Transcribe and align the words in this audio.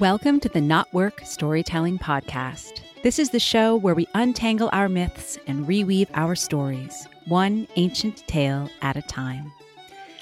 Welcome 0.00 0.40
to 0.40 0.48
the 0.48 0.58
Knotwork 0.58 1.24
Storytelling 1.24 2.00
Podcast. 2.00 2.80
This 3.04 3.20
is 3.20 3.30
the 3.30 3.38
show 3.38 3.76
where 3.76 3.94
we 3.94 4.08
untangle 4.14 4.68
our 4.72 4.88
myths 4.88 5.38
and 5.46 5.68
reweave 5.68 6.08
our 6.14 6.34
stories, 6.34 7.06
one 7.26 7.68
ancient 7.76 8.26
tale 8.26 8.68
at 8.82 8.96
a 8.96 9.02
time. 9.02 9.52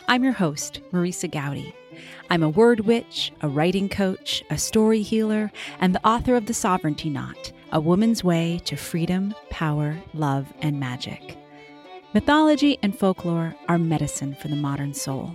I'm 0.08 0.25
your 0.25 0.35
host, 0.35 0.82
Marisa 0.93 1.27
Goudy. 1.27 1.72
I'm 2.29 2.43
a 2.43 2.50
word 2.50 2.80
witch, 2.80 3.32
a 3.40 3.48
writing 3.48 3.89
coach, 3.89 4.45
a 4.50 4.58
story 4.58 5.00
healer, 5.00 5.50
and 5.80 5.95
the 5.95 6.07
author 6.07 6.36
of 6.36 6.45
The 6.45 6.54
Sovereignty 6.54 7.09
Knot, 7.09 7.50
A 7.73 7.80
Woman's 7.80 8.23
Way 8.23 8.61
to 8.66 8.77
Freedom, 8.77 9.34
Power, 9.48 9.96
Love, 10.12 10.52
and 10.61 10.79
Magic. 10.79 11.39
Mythology 12.12 12.79
and 12.82 12.95
folklore 12.96 13.54
are 13.68 13.79
medicine 13.79 14.34
for 14.34 14.48
the 14.48 14.54
modern 14.57 14.93
soul. 14.93 15.34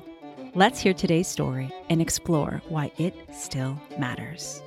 Let's 0.58 0.80
hear 0.80 0.96
today's 0.96 1.28
story 1.28 1.72
and 1.88 2.02
explore 2.02 2.64
why 2.68 2.92
it 2.98 3.14
still 3.32 3.80
matters. 4.00 4.64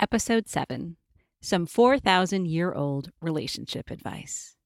Episode 0.00 0.48
7 0.48 0.96
Some 1.42 1.66
4,000 1.66 2.46
year 2.46 2.72
old 2.72 3.10
relationship 3.20 3.90
advice. 3.90 4.56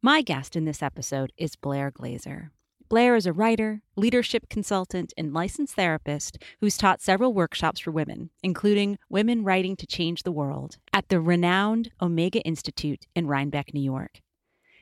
My 0.00 0.22
guest 0.22 0.56
in 0.56 0.64
this 0.64 0.82
episode 0.82 1.30
is 1.36 1.56
Blair 1.56 1.90
Glaser. 1.90 2.52
Blair 2.88 3.16
is 3.16 3.26
a 3.26 3.34
writer, 3.34 3.82
leadership 3.94 4.48
consultant, 4.48 5.12
and 5.18 5.34
licensed 5.34 5.74
therapist 5.74 6.42
who's 6.60 6.78
taught 6.78 7.02
several 7.02 7.34
workshops 7.34 7.80
for 7.80 7.90
women, 7.90 8.30
including 8.42 8.96
Women 9.10 9.44
Writing 9.44 9.76
to 9.76 9.86
Change 9.86 10.22
the 10.22 10.32
World, 10.32 10.78
at 10.94 11.10
the 11.10 11.20
renowned 11.20 11.90
Omega 12.00 12.40
Institute 12.40 13.06
in 13.14 13.26
Rhinebeck, 13.26 13.74
New 13.74 13.82
York. 13.82 14.22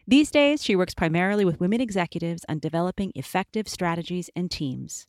These 0.09 0.31
days, 0.31 0.65
she 0.65 0.75
works 0.75 0.95
primarily 0.95 1.45
with 1.45 1.61
women 1.61 1.83
executives 1.83 2.43
on 2.49 2.61
developing 2.61 3.13
effective 3.15 3.69
strategies 3.69 4.31
and 4.35 4.51
teams. 4.51 5.07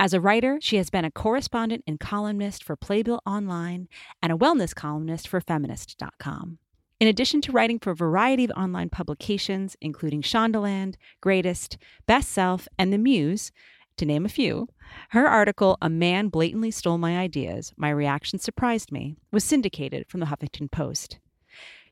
As 0.00 0.12
a 0.12 0.20
writer, 0.20 0.58
she 0.60 0.78
has 0.78 0.90
been 0.90 1.04
a 1.04 1.12
correspondent 1.12 1.84
and 1.86 2.00
columnist 2.00 2.64
for 2.64 2.74
Playbill 2.74 3.20
Online 3.24 3.86
and 4.20 4.32
a 4.32 4.36
wellness 4.36 4.74
columnist 4.74 5.28
for 5.28 5.40
Feminist.com. 5.40 6.58
In 6.98 7.06
addition 7.06 7.40
to 7.42 7.52
writing 7.52 7.78
for 7.78 7.92
a 7.92 7.94
variety 7.94 8.42
of 8.44 8.50
online 8.56 8.90
publications, 8.90 9.76
including 9.80 10.22
Shondaland, 10.22 10.96
Greatist, 11.20 11.78
Best 12.06 12.30
Self, 12.30 12.66
and 12.76 12.92
The 12.92 12.98
Muse, 12.98 13.52
to 13.96 14.04
name 14.04 14.26
a 14.26 14.28
few, 14.28 14.68
her 15.10 15.28
article, 15.28 15.78
A 15.80 15.88
Man 15.88 16.26
Blatantly 16.26 16.72
Stole 16.72 16.98
My 16.98 17.16
Ideas 17.16 17.72
My 17.76 17.90
Reaction 17.90 18.40
Surprised 18.40 18.90
Me, 18.90 19.14
was 19.30 19.44
syndicated 19.44 20.08
from 20.08 20.18
the 20.18 20.26
Huffington 20.26 20.68
Post. 20.68 21.20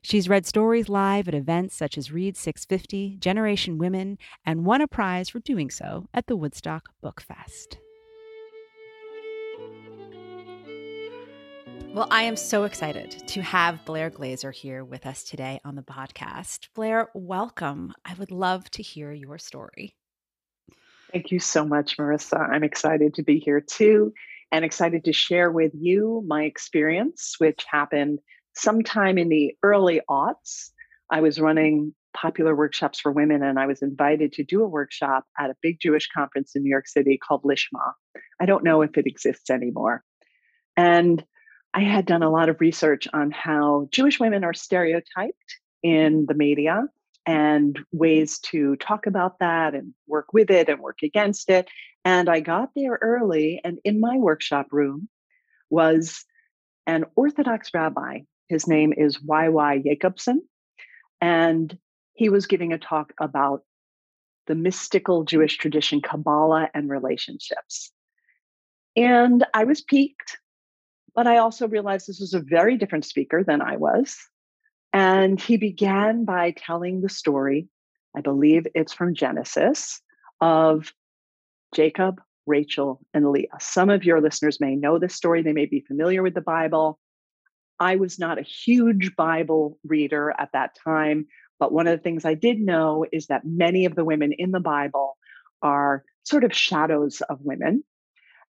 She's 0.03 0.27
read 0.27 0.47
stories 0.47 0.89
live 0.89 1.27
at 1.27 1.35
events 1.35 1.75
such 1.75 1.95
as 1.95 2.11
Read 2.11 2.35
650, 2.35 3.17
Generation 3.19 3.77
Women, 3.77 4.17
and 4.43 4.65
won 4.65 4.81
a 4.81 4.87
prize 4.87 5.29
for 5.29 5.39
doing 5.39 5.69
so 5.69 6.07
at 6.11 6.25
the 6.25 6.35
Woodstock 6.35 6.89
Book 7.01 7.21
Fest. 7.21 7.77
Well, 11.93 12.07
I 12.09 12.23
am 12.23 12.35
so 12.35 12.63
excited 12.63 13.11
to 13.27 13.41
have 13.43 13.85
Blair 13.85 14.09
Glaser 14.09 14.49
here 14.49 14.83
with 14.83 15.05
us 15.05 15.23
today 15.23 15.59
on 15.63 15.75
the 15.75 15.83
podcast. 15.83 16.69
Blair, 16.73 17.09
welcome. 17.13 17.93
I 18.03 18.15
would 18.15 18.31
love 18.31 18.71
to 18.71 18.81
hear 18.81 19.11
your 19.11 19.37
story. 19.37 19.93
Thank 21.11 21.31
you 21.31 21.39
so 21.39 21.63
much, 21.63 21.97
Marisa. 21.97 22.39
I'm 22.49 22.63
excited 22.63 23.13
to 23.15 23.23
be 23.23 23.37
here 23.37 23.61
too 23.61 24.13
and 24.51 24.65
excited 24.65 25.03
to 25.05 25.13
share 25.13 25.51
with 25.51 25.73
you 25.75 26.23
my 26.25 26.45
experience, 26.45 27.35
which 27.37 27.63
happened 27.69 28.19
sometime 28.55 29.17
in 29.17 29.29
the 29.29 29.55
early 29.63 30.01
aughts, 30.09 30.69
I 31.09 31.21
was 31.21 31.39
running 31.39 31.93
popular 32.13 32.55
workshops 32.55 32.99
for 32.99 33.11
women, 33.11 33.43
and 33.43 33.59
I 33.59 33.67
was 33.67 33.81
invited 33.81 34.33
to 34.33 34.43
do 34.43 34.63
a 34.63 34.67
workshop 34.67 35.25
at 35.39 35.49
a 35.49 35.55
big 35.61 35.79
Jewish 35.79 36.09
conference 36.09 36.55
in 36.55 36.63
New 36.63 36.69
York 36.69 36.87
City 36.87 37.17
called 37.17 37.43
Lishma. 37.43 37.93
I 38.39 38.45
don't 38.45 38.63
know 38.63 38.81
if 38.81 38.97
it 38.97 39.07
exists 39.07 39.49
anymore. 39.49 40.03
And 40.75 41.23
I 41.73 41.81
had 41.81 42.05
done 42.05 42.23
a 42.23 42.29
lot 42.29 42.49
of 42.49 42.59
research 42.59 43.07
on 43.13 43.31
how 43.31 43.87
Jewish 43.91 44.19
women 44.19 44.43
are 44.43 44.53
stereotyped 44.53 45.59
in 45.83 46.25
the 46.27 46.33
media 46.33 46.83
and 47.25 47.79
ways 47.91 48.39
to 48.39 48.75
talk 48.77 49.05
about 49.05 49.39
that 49.39 49.73
and 49.73 49.93
work 50.07 50.33
with 50.33 50.49
it 50.49 50.69
and 50.69 50.79
work 50.79 50.99
against 51.03 51.49
it. 51.49 51.69
And 52.03 52.29
I 52.29 52.39
got 52.39 52.71
there 52.75 52.97
early, 53.01 53.61
and 53.63 53.79
in 53.83 53.99
my 53.99 54.17
workshop 54.17 54.67
room 54.71 55.07
was 55.69 56.25
an 56.87 57.05
Orthodox 57.15 57.69
rabbi 57.73 58.21
his 58.51 58.67
name 58.67 58.93
is 58.95 59.23
Y.Y. 59.23 59.79
Jacobson. 59.79 60.43
And 61.21 61.77
he 62.13 62.29
was 62.29 62.45
giving 62.45 62.73
a 62.73 62.77
talk 62.77 63.13
about 63.19 63.63
the 64.47 64.55
mystical 64.55 65.23
Jewish 65.23 65.57
tradition, 65.57 66.01
Kabbalah, 66.01 66.69
and 66.73 66.89
relationships. 66.89 67.91
And 68.97 69.45
I 69.53 69.63
was 69.63 69.81
piqued, 69.81 70.37
but 71.15 71.27
I 71.27 71.37
also 71.37 71.67
realized 71.67 72.07
this 72.07 72.19
was 72.19 72.33
a 72.33 72.41
very 72.41 72.77
different 72.77 73.05
speaker 73.05 73.43
than 73.43 73.61
I 73.61 73.77
was. 73.77 74.17
And 74.91 75.39
he 75.39 75.55
began 75.55 76.25
by 76.25 76.51
telling 76.51 76.99
the 76.99 77.09
story, 77.09 77.69
I 78.15 78.19
believe 78.19 78.67
it's 78.75 78.91
from 78.91 79.15
Genesis, 79.15 80.01
of 80.41 80.91
Jacob, 81.73 82.19
Rachel, 82.45 82.99
and 83.13 83.31
Leah. 83.31 83.47
Some 83.61 83.89
of 83.89 84.03
your 84.03 84.19
listeners 84.19 84.59
may 84.59 84.75
know 84.75 84.99
this 84.99 85.15
story, 85.15 85.41
they 85.41 85.53
may 85.53 85.67
be 85.67 85.79
familiar 85.79 86.21
with 86.21 86.33
the 86.33 86.41
Bible. 86.41 86.99
I 87.81 87.95
was 87.95 88.19
not 88.19 88.37
a 88.37 88.43
huge 88.43 89.15
Bible 89.15 89.79
reader 89.83 90.31
at 90.37 90.51
that 90.53 90.77
time, 90.83 91.25
but 91.59 91.73
one 91.73 91.87
of 91.87 91.97
the 91.97 92.03
things 92.03 92.25
I 92.25 92.35
did 92.35 92.59
know 92.59 93.07
is 93.11 93.25
that 93.27 93.41
many 93.43 93.85
of 93.85 93.95
the 93.95 94.05
women 94.05 94.33
in 94.37 94.51
the 94.51 94.59
Bible 94.59 95.17
are 95.63 96.03
sort 96.23 96.43
of 96.43 96.53
shadows 96.55 97.21
of 97.21 97.39
women. 97.41 97.83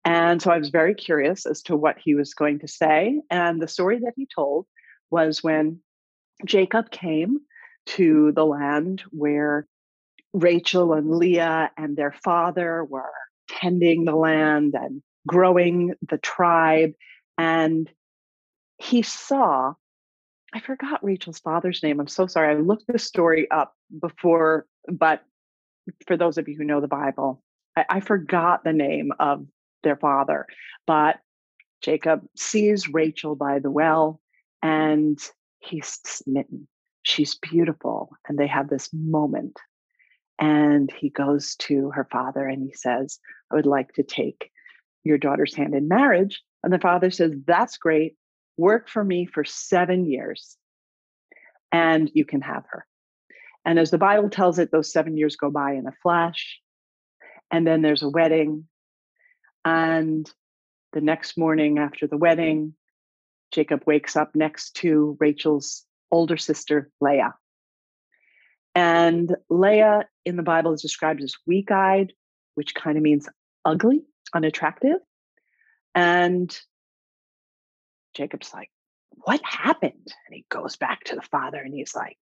And 0.03 0.41
so 0.41 0.51
I 0.51 0.57
was 0.57 0.67
very 0.67 0.93
curious 0.93 1.45
as 1.45 1.61
to 1.63 1.77
what 1.77 1.95
he 1.97 2.13
was 2.13 2.33
going 2.33 2.59
to 2.59 2.67
say. 2.67 3.21
And 3.29 3.61
the 3.61 3.69
story 3.69 3.99
that 3.99 4.15
he 4.17 4.27
told 4.35 4.65
was 5.09 5.41
when 5.41 5.79
Jacob 6.45 6.91
came 6.91 7.39
to 7.85 8.33
the 8.33 8.45
land 8.45 9.01
where 9.11 9.65
Rachel 10.33 10.91
and 10.91 11.09
Leah 11.09 11.71
and 11.77 11.95
their 11.95 12.15
father 12.21 12.83
were 12.83 13.13
tending 13.47 14.03
the 14.03 14.15
land 14.15 14.75
and 14.75 15.01
growing 15.25 15.93
the 16.09 16.17
tribe. 16.17 16.91
And 17.37 17.89
he 18.81 19.01
saw, 19.03 19.73
I 20.53 20.59
forgot 20.59 21.03
Rachel's 21.03 21.39
father's 21.39 21.83
name. 21.83 21.99
I'm 21.99 22.07
so 22.07 22.27
sorry. 22.27 22.55
I 22.55 22.59
looked 22.59 22.87
the 22.87 22.99
story 22.99 23.49
up 23.51 23.75
before, 23.99 24.65
but 24.87 25.23
for 26.07 26.17
those 26.17 26.37
of 26.37 26.47
you 26.47 26.57
who 26.57 26.63
know 26.63 26.81
the 26.81 26.87
Bible, 26.87 27.43
I, 27.77 27.85
I 27.89 27.99
forgot 27.99 28.63
the 28.63 28.73
name 28.73 29.11
of 29.19 29.45
their 29.83 29.95
father. 29.95 30.47
But 30.87 31.19
Jacob 31.81 32.25
sees 32.35 32.89
Rachel 32.89 33.35
by 33.35 33.59
the 33.59 33.71
well 33.71 34.19
and 34.61 35.19
he's 35.59 35.99
smitten. 36.05 36.67
She's 37.03 37.35
beautiful. 37.35 38.11
And 38.27 38.37
they 38.37 38.47
have 38.47 38.69
this 38.69 38.89
moment. 38.93 39.59
And 40.39 40.91
he 40.91 41.09
goes 41.09 41.55
to 41.57 41.91
her 41.91 42.07
father 42.11 42.47
and 42.47 42.63
he 42.63 42.73
says, 42.73 43.19
I 43.51 43.55
would 43.55 43.65
like 43.65 43.93
to 43.93 44.03
take 44.03 44.51
your 45.03 45.17
daughter's 45.17 45.55
hand 45.55 45.75
in 45.75 45.87
marriage. 45.87 46.41
And 46.63 46.73
the 46.73 46.79
father 46.79 47.11
says, 47.11 47.33
That's 47.45 47.77
great 47.77 48.15
work 48.61 48.87
for 48.87 49.03
me 49.03 49.25
for 49.25 49.43
seven 49.43 50.05
years 50.05 50.55
and 51.71 52.09
you 52.13 52.25
can 52.25 52.41
have 52.41 52.63
her. 52.69 52.85
And 53.65 53.79
as 53.79 53.91
the 53.91 53.97
Bible 53.97 54.29
tells 54.29 54.59
it, 54.59 54.71
those 54.71 54.91
seven 54.91 55.17
years 55.17 55.35
go 55.35 55.49
by 55.49 55.73
in 55.73 55.87
a 55.87 55.93
flash. 56.03 56.59
And 57.51 57.65
then 57.65 57.81
there's 57.81 58.03
a 58.03 58.09
wedding. 58.09 58.67
And 59.65 60.31
the 60.93 61.01
next 61.01 61.37
morning 61.37 61.77
after 61.77 62.07
the 62.07 62.17
wedding, 62.17 62.73
Jacob 63.51 63.83
wakes 63.85 64.15
up 64.15 64.35
next 64.35 64.75
to 64.77 65.17
Rachel's 65.19 65.85
older 66.11 66.37
sister, 66.37 66.89
Leah. 67.01 67.35
And 68.73 69.35
Leah 69.49 70.05
in 70.25 70.37
the 70.37 70.43
Bible 70.43 70.73
is 70.73 70.81
described 70.81 71.21
as 71.21 71.35
weak 71.45 71.71
eyed, 71.71 72.13
which 72.55 72.73
kind 72.73 72.97
of 72.97 73.03
means 73.03 73.27
ugly, 73.65 74.01
unattractive. 74.33 74.97
And 75.93 76.57
Jacob's 78.13 78.53
like, 78.53 78.69
What 79.09 79.41
happened? 79.43 79.93
And 80.27 80.33
he 80.33 80.45
goes 80.49 80.75
back 80.75 81.03
to 81.05 81.15
the 81.15 81.21
father 81.21 81.59
and 81.59 81.73
he's 81.73 81.95
like, 81.95 82.17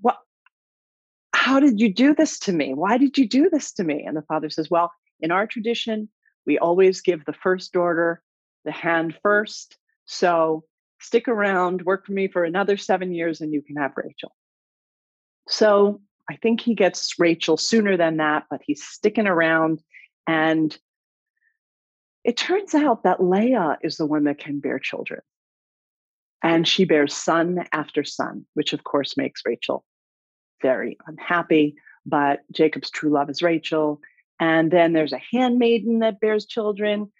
What? 0.00 0.18
How 1.34 1.60
did 1.60 1.80
you 1.80 1.92
do 1.92 2.14
this 2.14 2.38
to 2.40 2.52
me? 2.52 2.74
Why 2.74 2.98
did 2.98 3.16
you 3.18 3.28
do 3.28 3.48
this 3.50 3.72
to 3.74 3.84
me? 3.84 4.04
And 4.06 4.16
the 4.16 4.22
father 4.22 4.50
says, 4.50 4.70
Well, 4.70 4.92
in 5.20 5.30
our 5.30 5.46
tradition, 5.46 6.08
we 6.46 6.58
always 6.58 7.00
give 7.00 7.24
the 7.24 7.32
first 7.32 7.72
daughter 7.72 8.22
the 8.64 8.72
hand 8.72 9.18
first. 9.22 9.76
So 10.06 10.64
stick 11.00 11.28
around, 11.28 11.82
work 11.82 12.06
for 12.06 12.12
me 12.12 12.28
for 12.28 12.44
another 12.44 12.76
seven 12.76 13.12
years, 13.12 13.40
and 13.40 13.52
you 13.52 13.62
can 13.62 13.76
have 13.76 13.92
Rachel. 13.96 14.32
So 15.48 16.00
I 16.28 16.36
think 16.36 16.60
he 16.60 16.74
gets 16.74 17.18
Rachel 17.18 17.56
sooner 17.56 17.96
than 17.96 18.16
that, 18.18 18.44
but 18.50 18.60
he's 18.64 18.82
sticking 18.82 19.26
around. 19.26 19.82
And 20.26 20.76
it 22.26 22.36
turns 22.36 22.74
out 22.74 23.04
that 23.04 23.22
Leah 23.22 23.78
is 23.82 23.98
the 23.98 24.04
one 24.04 24.24
that 24.24 24.40
can 24.40 24.58
bear 24.58 24.80
children. 24.80 25.20
And 26.42 26.66
she 26.66 26.84
bears 26.84 27.14
son 27.14 27.64
after 27.72 28.02
son, 28.02 28.44
which 28.54 28.72
of 28.72 28.82
course 28.82 29.16
makes 29.16 29.42
Rachel 29.46 29.84
very 30.60 30.98
unhappy. 31.06 31.76
But 32.04 32.40
Jacob's 32.52 32.90
true 32.90 33.10
love 33.10 33.30
is 33.30 33.42
Rachel. 33.42 34.00
And 34.40 34.72
then 34.72 34.92
there's 34.92 35.12
a 35.12 35.22
handmaiden 35.30 36.00
that 36.00 36.18
bears 36.18 36.46
children. 36.46 37.12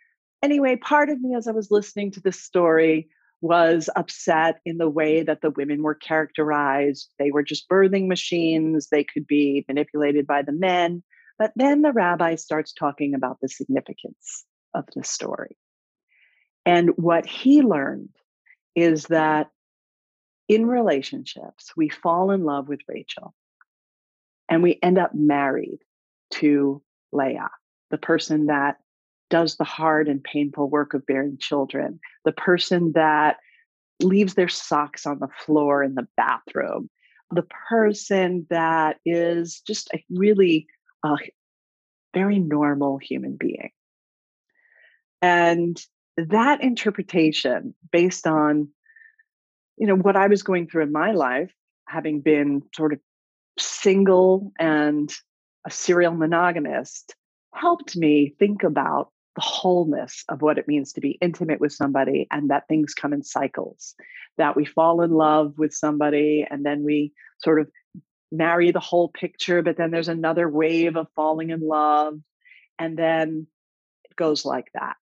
Anyway, 0.42 0.74
part 0.74 1.08
of 1.08 1.20
me 1.20 1.36
as 1.36 1.46
I 1.46 1.52
was 1.52 1.70
listening 1.70 2.10
to 2.10 2.20
this 2.20 2.40
story 2.40 3.08
was 3.40 3.88
upset 3.94 4.58
in 4.64 4.78
the 4.78 4.90
way 4.90 5.22
that 5.22 5.40
the 5.40 5.50
women 5.52 5.84
were 5.84 5.94
characterized. 5.94 7.10
They 7.20 7.30
were 7.30 7.44
just 7.44 7.68
birthing 7.68 8.08
machines, 8.08 8.88
they 8.88 9.04
could 9.04 9.28
be 9.28 9.64
manipulated 9.68 10.26
by 10.26 10.42
the 10.42 10.52
men. 10.52 11.04
But 11.38 11.52
then 11.54 11.82
the 11.82 11.92
rabbi 11.92 12.34
starts 12.34 12.72
talking 12.72 13.14
about 13.14 13.38
the 13.40 13.48
significance 13.48 14.44
of 14.76 14.84
the 14.94 15.02
story. 15.02 15.56
And 16.64 16.90
what 16.96 17.26
he 17.26 17.62
learned 17.62 18.10
is 18.74 19.04
that 19.04 19.48
in 20.48 20.66
relationships, 20.66 21.72
we 21.76 21.88
fall 21.88 22.30
in 22.30 22.44
love 22.44 22.68
with 22.68 22.80
Rachel 22.86 23.34
and 24.48 24.62
we 24.62 24.78
end 24.82 24.98
up 24.98 25.14
married 25.14 25.78
to 26.32 26.82
Leah, 27.12 27.50
the 27.90 27.98
person 27.98 28.46
that 28.46 28.76
does 29.28 29.56
the 29.56 29.64
hard 29.64 30.08
and 30.08 30.22
painful 30.22 30.68
work 30.68 30.94
of 30.94 31.06
bearing 31.06 31.38
children, 31.38 31.98
the 32.24 32.32
person 32.32 32.92
that 32.92 33.38
leaves 34.00 34.34
their 34.34 34.48
socks 34.48 35.06
on 35.06 35.18
the 35.18 35.28
floor 35.44 35.82
in 35.82 35.94
the 35.94 36.06
bathroom, 36.16 36.90
the 37.30 37.46
person 37.68 38.46
that 38.50 38.98
is 39.04 39.60
just 39.66 39.88
a 39.94 40.04
really 40.10 40.66
uh, 41.02 41.16
very 42.14 42.38
normal 42.38 42.98
human 42.98 43.36
being. 43.36 43.70
And 45.22 45.80
that 46.16 46.62
interpretation, 46.62 47.74
based 47.90 48.26
on 48.26 48.68
you 49.76 49.86
know 49.86 49.96
what 49.96 50.16
I 50.16 50.28
was 50.28 50.42
going 50.42 50.68
through 50.68 50.84
in 50.84 50.92
my 50.92 51.12
life, 51.12 51.52
having 51.86 52.20
been 52.20 52.62
sort 52.74 52.92
of 52.92 53.00
single 53.58 54.52
and 54.58 55.12
a 55.66 55.70
serial 55.70 56.14
monogamist, 56.14 57.14
helped 57.54 57.96
me 57.96 58.34
think 58.38 58.62
about 58.62 59.10
the 59.34 59.42
wholeness 59.42 60.24
of 60.30 60.40
what 60.40 60.56
it 60.56 60.66
means 60.66 60.94
to 60.94 61.00
be 61.00 61.18
intimate 61.20 61.60
with 61.60 61.72
somebody 61.72 62.26
and 62.30 62.48
that 62.48 62.66
things 62.68 62.94
come 62.94 63.12
in 63.12 63.22
cycles. 63.22 63.94
That 64.38 64.56
we 64.56 64.64
fall 64.64 65.02
in 65.02 65.10
love 65.10 65.54
with 65.58 65.74
somebody 65.74 66.46
and 66.48 66.64
then 66.64 66.84
we 66.84 67.12
sort 67.42 67.60
of 67.60 67.68
marry 68.32 68.72
the 68.72 68.80
whole 68.80 69.08
picture 69.08 69.62
but 69.62 69.76
then 69.76 69.90
there's 69.90 70.08
another 70.08 70.48
wave 70.48 70.96
of 70.96 71.06
falling 71.14 71.50
in 71.50 71.60
love 71.60 72.14
and 72.78 72.98
then 72.98 73.46
it 74.04 74.16
goes 74.16 74.44
like 74.44 74.66
that 74.74 74.96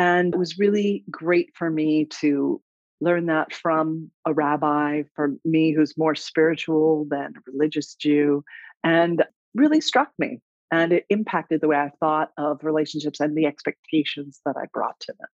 and 0.00 0.32
it 0.34 0.38
was 0.38 0.58
really 0.58 1.04
great 1.10 1.50
for 1.54 1.70
me 1.70 2.06
to 2.06 2.58
learn 3.02 3.26
that 3.26 3.52
from 3.52 4.10
a 4.24 4.32
rabbi 4.32 5.02
for 5.14 5.34
me 5.44 5.74
who's 5.74 5.98
more 5.98 6.14
spiritual 6.14 7.06
than 7.10 7.34
a 7.36 7.50
religious 7.52 7.94
jew 7.96 8.42
and 8.82 9.22
really 9.54 9.80
struck 9.80 10.10
me 10.18 10.40
and 10.70 10.92
it 10.92 11.04
impacted 11.10 11.60
the 11.60 11.68
way 11.68 11.76
I 11.76 11.90
thought 12.00 12.30
of 12.38 12.64
relationships 12.64 13.20
and 13.20 13.36
the 13.36 13.44
expectations 13.44 14.40
that 14.46 14.56
I 14.56 14.66
brought 14.72 14.98
to 15.00 15.14
them. 15.18 15.28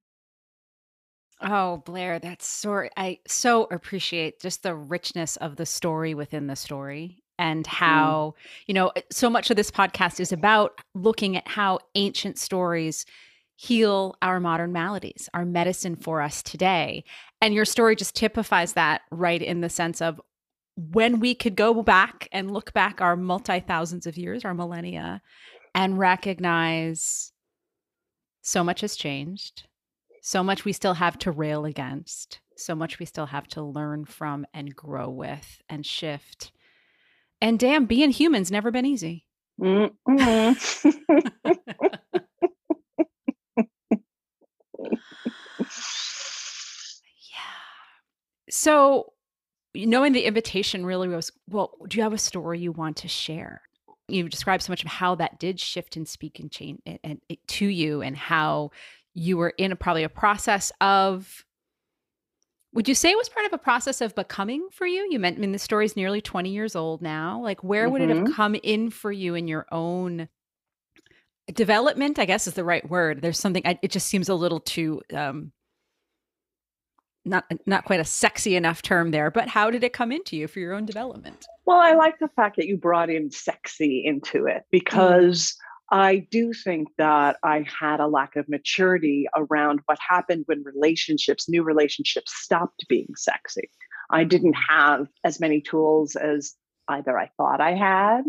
Oh, 1.53 1.83
Blair, 1.85 2.19
that's 2.19 2.47
so 2.47 2.89
I 2.97 3.19
so 3.27 3.65
appreciate 3.65 4.41
just 4.41 4.63
the 4.63 4.75
richness 4.75 5.37
of 5.37 5.57
the 5.57 5.67
story 5.67 6.15
within 6.15 6.47
the 6.47 6.57
story 6.57 7.23
and 7.39 7.67
mm. 7.67 7.71
how, 7.71 8.35
mm. 8.35 8.51
you 8.67 8.73
know, 8.73 8.93
so 9.11 9.29
much 9.29 9.51
of 9.51 9.57
this 9.57 9.71
podcast 9.71 10.21
is 10.21 10.33
about 10.33 10.81
looking 10.95 11.37
at 11.37 11.49
how 11.49 11.81
ancient 11.97 12.39
stories 12.39 13.05
heal 13.57 14.17
our 14.23 14.41
modern 14.41 14.73
maladies, 14.73 15.29
our 15.33 15.45
medicine 15.45 15.97
for 15.97 16.21
us 16.21 16.43
today. 16.43 17.05
And 17.41 17.55
your 17.55 17.65
story 17.65 17.97
just 17.97 18.17
typifies 18.17 18.73
that 18.73 19.03
right 19.11 19.41
in 19.41 19.61
the 19.61 19.69
sense 19.69 20.01
of 20.01 20.21
when 20.77 21.21
we 21.21 21.35
could 21.35 21.55
go 21.55 21.83
back 21.83 22.29
and 22.33 22.51
look 22.51 22.73
back 22.73 23.01
our 23.01 23.17
multi 23.17 23.61
thousands 23.61 24.07
of 24.07 24.17
years, 24.17 24.45
our 24.45 24.55
millennia, 24.55 25.23
and 25.75 25.99
recognize 25.99 27.33
so 28.43 28.65
much 28.65 28.81
has 28.81 28.97
changed, 28.97 29.69
so 30.21 30.43
much 30.43 30.65
we 30.65 30.73
still 30.73 30.95
have 30.95 31.17
to 31.19 31.31
rail 31.31 31.65
against, 31.65 32.41
so 32.57 32.75
much 32.75 32.99
we 32.99 33.07
still 33.07 33.27
have 33.27 33.47
to 33.49 33.63
learn 33.63 34.05
from 34.05 34.47
and 34.53 34.75
grow 34.75 35.09
with 35.09 35.61
and 35.69 35.87
shift. 35.87 36.51
And 37.41 37.59
damn, 37.59 37.87
being 37.87 38.11
human's 38.11 38.51
never 38.51 38.71
been 38.71 38.87
easy. 38.87 39.27
yeah. 45.61 45.67
So, 48.51 49.13
knowing 49.75 50.13
the 50.13 50.25
invitation 50.25 50.87
really 50.87 51.09
was 51.09 51.33
well 51.49 51.73
do 51.89 51.97
you 51.97 52.03
have 52.03 52.13
a 52.13 52.19
story 52.19 52.61
you 52.61 52.73
want 52.73 52.97
to 52.97 53.09
share 53.09 53.63
you 54.09 54.29
described 54.29 54.63
so 54.63 54.71
much 54.73 54.83
of 54.83 54.89
how 54.89 55.15
that 55.15 55.39
did 55.39 55.59
shift 55.59 55.97
and 55.97 56.07
speak 56.07 56.39
and 56.39 56.51
change 56.51 56.81
and, 56.87 56.99
and, 57.03 57.21
to 57.47 57.67
you 57.67 58.03
and 58.03 58.17
how 58.17 58.71
you 59.15 59.37
were 59.37 59.55
in 59.57 59.73
a, 59.73 59.77
probably 59.77 60.05
a 60.05 60.09
process 60.09 60.71
of 60.81 61.45
would 62.73 62.89
you 62.89 62.95
say 62.95 63.11
it 63.11 63.17
was 63.17 63.29
part 63.29 63.47
of 63.47 63.53
a 63.53 63.59
process 63.59 64.01
of 64.01 64.15
becoming 64.15 64.69
for 64.71 64.87
you 64.87 65.07
you 65.11 65.19
meant 65.19 65.39
I 65.39 65.41
mean 65.41 65.53
the 65.53 65.59
story's 65.59 65.97
nearly 65.97 66.21
20 66.21 66.51
years 66.51 66.77
old 66.77 67.03
now 67.03 67.41
like 67.41 67.65
where 67.65 67.85
mm-hmm. 67.85 67.93
would 67.93 68.03
it 68.03 68.09
have 68.11 68.19
mm-hmm. 68.19 68.33
come 68.33 68.57
in 68.63 68.91
for 68.91 69.11
you 69.11 69.35
in 69.35 69.49
your 69.49 69.67
own 69.73 70.29
development 71.53 72.19
i 72.19 72.25
guess 72.25 72.47
is 72.47 72.55
the 72.55 72.65
right 72.65 72.89
word 72.89 73.21
there's 73.21 73.39
something 73.39 73.63
I, 73.67 73.79
it 73.83 73.91
just 73.91 74.07
seems 74.07 74.29
a 74.29 74.35
little 74.35 74.61
too 74.61 75.03
um 75.13 75.53
not 77.25 77.45
not 77.67 77.85
quite 77.85 78.01
a 78.01 78.05
sexy 78.05 78.57
enough 78.57 78.83
term 78.83 79.11
there, 79.11 79.31
but 79.31 79.49
how 79.49 79.71
did 79.71 79.83
it 79.85 79.93
come 79.93 80.13
into 80.13 80.37
you 80.37 80.47
for 80.47 80.61
your 80.61 80.75
own 80.75 80.85
development? 80.85 81.47
Well, 81.65 81.79
I 81.79 81.95
like 81.95 82.19
the 82.19 82.29
fact 82.37 82.57
that 82.57 82.67
you 82.67 82.77
brought 82.77 83.11
in 83.11 83.31
sexy 83.31 84.03
into 84.05 84.47
it 84.47 84.63
mm. 84.63 84.71
because 84.71 85.57
mm. 85.93 85.97
I 85.97 86.27
do 86.31 86.53
think 86.53 86.89
that 86.99 87.37
I 87.43 87.65
had 87.81 88.01
a 88.01 88.07
lack 88.07 88.37
of 88.37 88.49
maturity 88.49 89.27
around 89.37 89.81
what 89.87 89.99
happened 90.07 90.45
when 90.47 90.63
relationships, 90.65 91.49
new 91.49 91.63
relationships 91.63 92.33
stopped 92.35 92.87
being 92.89 93.15
sexy. 93.17 93.71
I 94.11 94.25
didn't 94.25 94.57
have 94.69 95.07
as 95.25 95.41
many 95.41 95.61
tools 95.61 96.17
as 96.17 96.55
either 96.89 97.19
I 97.19 97.31
thought 97.39 97.61
I 97.61 97.75
had 97.75 98.23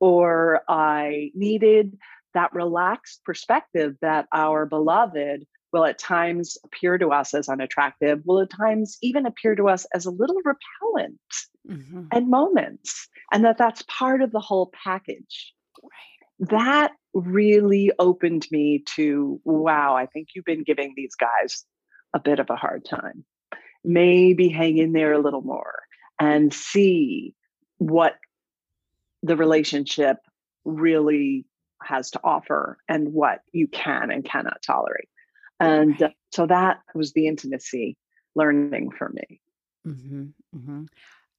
or 0.00 0.62
I 0.68 1.32
needed 1.34 1.98
that 2.34 2.54
relaxed 2.54 3.22
perspective 3.24 3.96
that 4.00 4.26
our 4.32 4.66
beloved 4.66 5.46
will 5.72 5.84
at 5.84 5.98
times 5.98 6.56
appear 6.64 6.98
to 6.98 7.08
us 7.08 7.34
as 7.34 7.48
unattractive, 7.48 8.20
will 8.24 8.40
at 8.40 8.50
times 8.50 8.96
even 9.02 9.26
appear 9.26 9.54
to 9.54 9.68
us 9.68 9.86
as 9.94 10.06
a 10.06 10.10
little 10.10 10.40
repellent 10.44 11.20
mm-hmm. 11.68 12.04
and 12.12 12.30
moments, 12.30 13.08
and 13.32 13.44
that 13.44 13.58
that's 13.58 13.82
part 13.82 14.22
of 14.22 14.32
the 14.32 14.40
whole 14.40 14.72
package. 14.84 15.52
Right. 15.82 16.50
That 16.50 16.92
really 17.14 17.90
opened 17.98 18.46
me 18.50 18.84
to 18.96 19.40
wow, 19.44 19.96
I 19.96 20.06
think 20.06 20.28
you've 20.34 20.44
been 20.44 20.64
giving 20.64 20.94
these 20.96 21.14
guys 21.14 21.64
a 22.14 22.20
bit 22.20 22.38
of 22.38 22.48
a 22.50 22.56
hard 22.56 22.84
time. 22.84 23.24
Maybe 23.84 24.48
hang 24.48 24.78
in 24.78 24.92
there 24.92 25.12
a 25.12 25.20
little 25.20 25.42
more 25.42 25.74
and 26.20 26.52
see 26.52 27.34
what 27.78 28.14
the 29.22 29.36
relationship 29.36 30.18
really 30.64 31.46
has 31.82 32.10
to 32.12 32.20
offer 32.24 32.78
and 32.88 33.12
what 33.12 33.40
you 33.52 33.68
can 33.68 34.10
and 34.10 34.24
cannot 34.24 34.62
tolerate. 34.62 35.08
And 35.60 36.00
uh, 36.02 36.10
so 36.32 36.46
that 36.46 36.80
was 36.94 37.12
the 37.12 37.26
intimacy 37.26 37.96
learning 38.34 38.90
for 38.90 39.08
me. 39.08 39.40
Mm-hmm, 39.86 40.22
mm-hmm. 40.56 40.84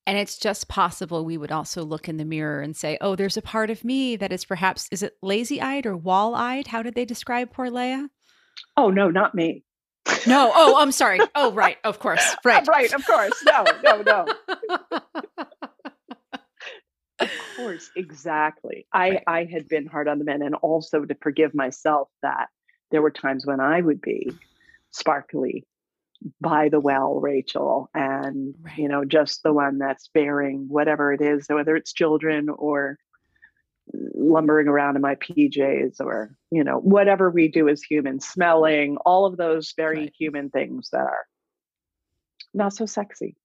And 0.08 0.18
it's 0.18 0.38
just 0.38 0.68
possible 0.68 1.24
we 1.24 1.38
would 1.38 1.52
also 1.52 1.84
look 1.84 2.10
in 2.10 2.18
the 2.18 2.26
mirror 2.26 2.62
and 2.62 2.76
say, 2.76 2.98
oh, 3.00 3.16
there's 3.16 3.38
a 3.38 3.44
part 3.44 3.70
of 3.70 3.84
me 3.84 4.16
that 4.16 4.32
is 4.32 4.44
perhaps, 4.44 4.88
is 4.92 5.04
it 5.04 5.14
lazy 5.22 5.62
eyed 5.62 5.86
or 5.86 5.96
wall 5.96 6.34
eyed? 6.34 6.68
How 6.68 6.82
did 6.82 6.96
they 6.96 7.06
describe 7.06 7.52
poor 7.52 7.70
Leah? 7.70 8.10
Oh, 8.76 8.90
no, 8.90 9.12
not 9.12 9.36
me. 9.36 9.64
No. 10.26 10.52
Oh, 10.54 10.82
I'm 10.82 10.92
sorry. 10.92 11.20
Oh, 11.36 11.52
right. 11.52 11.78
Of 11.84 12.00
course. 12.00 12.36
Right. 12.44 12.68
right. 12.68 12.92
Of 12.92 13.06
course. 13.06 13.34
No, 13.46 13.66
no, 13.84 14.02
no. 14.02 14.26
of 17.20 17.30
course. 17.56 17.90
Exactly. 17.96 18.88
I, 18.94 19.10
right. 19.10 19.24
I 19.28 19.44
had 19.46 19.68
been 19.68 19.88
hard 19.88 20.08
on 20.08 20.20
the 20.20 20.26
men 20.26 20.42
and 20.42 20.56
also 20.56 21.06
to 21.06 21.16
forgive 21.22 21.54
myself 21.54 22.10
that 22.22 22.48
there 22.92 23.02
were 23.02 23.12
times 23.12 23.46
when 23.46 23.60
I 23.60 23.82
would 23.82 24.02
be 24.02 24.32
sparkly 24.92 25.66
by 26.42 26.70
the 26.70 26.80
well, 26.80 27.20
Rachel, 27.20 27.90
and 27.94 28.56
right. 28.62 28.78
you 28.78 28.90
know, 28.90 29.06
just 29.06 29.42
the 29.44 29.54
one 29.54 29.78
that's 29.78 30.10
bearing 30.14 30.66
whatever 30.68 31.14
it 31.14 31.22
is, 31.22 31.48
whether 31.48 31.76
it's 31.76 31.94
children 31.94 32.50
or 32.50 32.98
lumbering 33.94 34.68
around 34.68 34.96
in 34.96 35.02
my 35.02 35.16
PJs 35.16 36.00
or, 36.00 36.36
you 36.52 36.64
know, 36.64 36.78
whatever 36.78 37.30
we 37.30 37.48
do 37.48 37.70
as 37.70 37.82
humans, 37.82 38.28
smelling, 38.28 38.98
all 39.06 39.26
of 39.26 39.38
those 39.38 39.74
very 39.76 40.00
right. 40.00 40.14
human 40.18 40.50
things 40.50 40.90
that 40.92 41.02
are 41.02 41.26
not 42.54 42.74
so 42.74 42.86
sexy. 42.86 43.36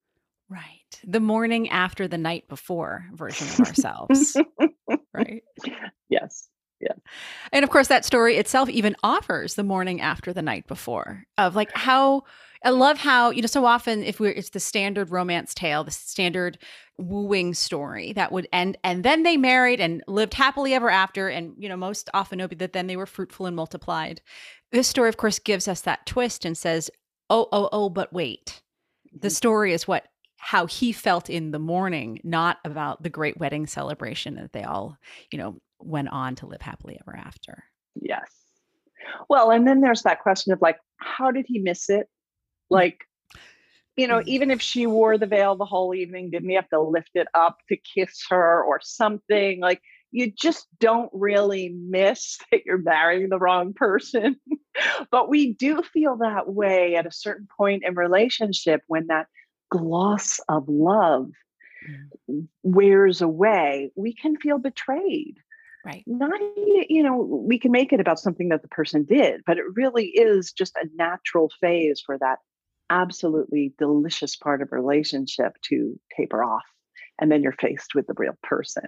Right. 0.48 1.00
The 1.04 1.20
morning 1.20 1.68
after 1.70 2.06
the 2.06 2.18
night 2.18 2.48
before 2.48 3.06
version 3.12 3.48
of 3.48 3.60
ourselves. 3.60 4.36
right. 5.14 5.42
Yes 6.08 6.48
yeah. 6.80 6.92
And 7.52 7.64
of 7.64 7.70
course, 7.70 7.88
that 7.88 8.04
story 8.04 8.36
itself 8.36 8.68
even 8.68 8.96
offers 9.02 9.54
the 9.54 9.64
morning 9.64 10.00
after 10.00 10.32
the 10.32 10.42
night 10.42 10.66
before 10.66 11.24
of 11.38 11.56
like 11.56 11.70
how 11.74 12.22
I 12.64 12.70
love 12.70 12.98
how, 12.98 13.30
you 13.30 13.42
know, 13.42 13.46
so 13.46 13.66
often 13.66 14.02
if 14.02 14.18
we're, 14.20 14.30
it's 14.32 14.50
the 14.50 14.60
standard 14.60 15.10
romance 15.10 15.54
tale, 15.54 15.84
the 15.84 15.90
standard 15.90 16.58
wooing 16.98 17.54
story 17.54 18.12
that 18.14 18.32
would 18.32 18.48
end 18.52 18.76
and 18.84 19.04
then 19.04 19.22
they 19.22 19.36
married 19.36 19.80
and 19.80 20.02
lived 20.06 20.34
happily 20.34 20.74
ever 20.74 20.88
after 20.88 21.28
and 21.28 21.52
you 21.58 21.68
know 21.68 21.76
most 21.76 22.08
often 22.14 22.38
it'll 22.38 22.48
be 22.48 22.54
that 22.54 22.72
then 22.72 22.86
they 22.86 22.96
were 22.96 23.04
fruitful 23.04 23.46
and 23.46 23.56
multiplied 23.56 24.20
this 24.70 24.86
story 24.86 25.08
of 25.08 25.16
course 25.16 25.40
gives 25.40 25.66
us 25.66 25.80
that 25.80 26.06
twist 26.06 26.44
and 26.44 26.56
says 26.56 26.88
oh 27.30 27.48
oh 27.50 27.68
oh 27.72 27.88
but 27.88 28.12
wait 28.12 28.62
the 29.12 29.26
Mhm. 29.26 29.32
story 29.32 29.72
is 29.72 29.88
what 29.88 30.06
how 30.44 30.66
he 30.66 30.92
felt 30.92 31.30
in 31.30 31.50
the 31.50 31.58
morning 31.58 32.20
not 32.22 32.58
about 32.64 33.02
the 33.02 33.10
great 33.10 33.38
wedding 33.38 33.66
celebration 33.66 34.34
that 34.34 34.52
they 34.52 34.62
all 34.62 34.96
you 35.30 35.38
know 35.38 35.56
went 35.80 36.08
on 36.08 36.34
to 36.34 36.46
live 36.46 36.60
happily 36.60 36.98
ever 37.00 37.16
after 37.16 37.64
Yes. 38.00 38.30
Well, 39.28 39.50
and 39.50 39.66
then 39.66 39.80
there's 39.80 40.02
that 40.02 40.20
question 40.20 40.52
of 40.52 40.60
like, 40.62 40.78
how 40.98 41.30
did 41.30 41.46
he 41.48 41.58
miss 41.58 41.88
it? 41.90 42.08
Like, 42.70 43.00
you 43.96 44.08
know, 44.08 44.18
Mm. 44.18 44.26
even 44.26 44.50
if 44.50 44.60
she 44.60 44.86
wore 44.86 45.18
the 45.18 45.26
veil 45.26 45.56
the 45.56 45.64
whole 45.64 45.94
evening, 45.94 46.30
didn't 46.30 46.48
he 46.48 46.56
have 46.56 46.68
to 46.70 46.80
lift 46.80 47.10
it 47.14 47.28
up 47.34 47.58
to 47.68 47.76
kiss 47.76 48.24
her 48.30 48.62
or 48.64 48.80
something? 48.82 49.60
Like, 49.60 49.80
you 50.10 50.32
just 50.32 50.66
don't 50.80 51.10
really 51.12 51.68
miss 51.68 52.38
that 52.50 52.64
you're 52.64 52.78
marrying 52.78 53.28
the 53.28 53.38
wrong 53.38 53.72
person. 53.74 54.36
but 55.10 55.28
we 55.28 55.52
do 55.52 55.82
feel 55.82 56.16
that 56.16 56.48
way 56.48 56.96
at 56.96 57.06
a 57.06 57.12
certain 57.12 57.46
point 57.56 57.84
in 57.84 57.94
relationship 57.94 58.82
when 58.86 59.08
that 59.08 59.26
gloss 59.70 60.40
of 60.48 60.68
love 60.68 61.30
wears 62.62 63.20
away. 63.22 63.90
We 63.96 64.14
can 64.14 64.36
feel 64.36 64.58
betrayed 64.58 65.36
right 65.84 66.02
not 66.06 66.40
you 66.56 67.02
know 67.02 67.16
we 67.16 67.58
can 67.58 67.70
make 67.70 67.92
it 67.92 68.00
about 68.00 68.18
something 68.18 68.48
that 68.48 68.62
the 68.62 68.68
person 68.68 69.04
did 69.04 69.42
but 69.46 69.58
it 69.58 69.64
really 69.74 70.06
is 70.06 70.50
just 70.52 70.74
a 70.76 70.88
natural 70.96 71.50
phase 71.60 72.00
for 72.04 72.16
that 72.18 72.38
absolutely 72.90 73.74
delicious 73.78 74.36
part 74.36 74.62
of 74.62 74.68
a 74.72 74.76
relationship 74.76 75.52
to 75.62 75.98
taper 76.16 76.42
off 76.42 76.64
and 77.20 77.30
then 77.30 77.42
you're 77.42 77.52
faced 77.52 77.94
with 77.94 78.06
the 78.06 78.14
real 78.16 78.36
person 78.42 78.84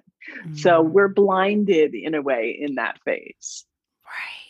so 0.54 0.82
Mm. 0.82 0.90
we're 0.90 1.08
blinded 1.08 1.94
in 1.94 2.14
a 2.14 2.22
way 2.22 2.56
in 2.58 2.76
that 2.76 2.98
phase 3.04 3.64
Right. 4.04 4.45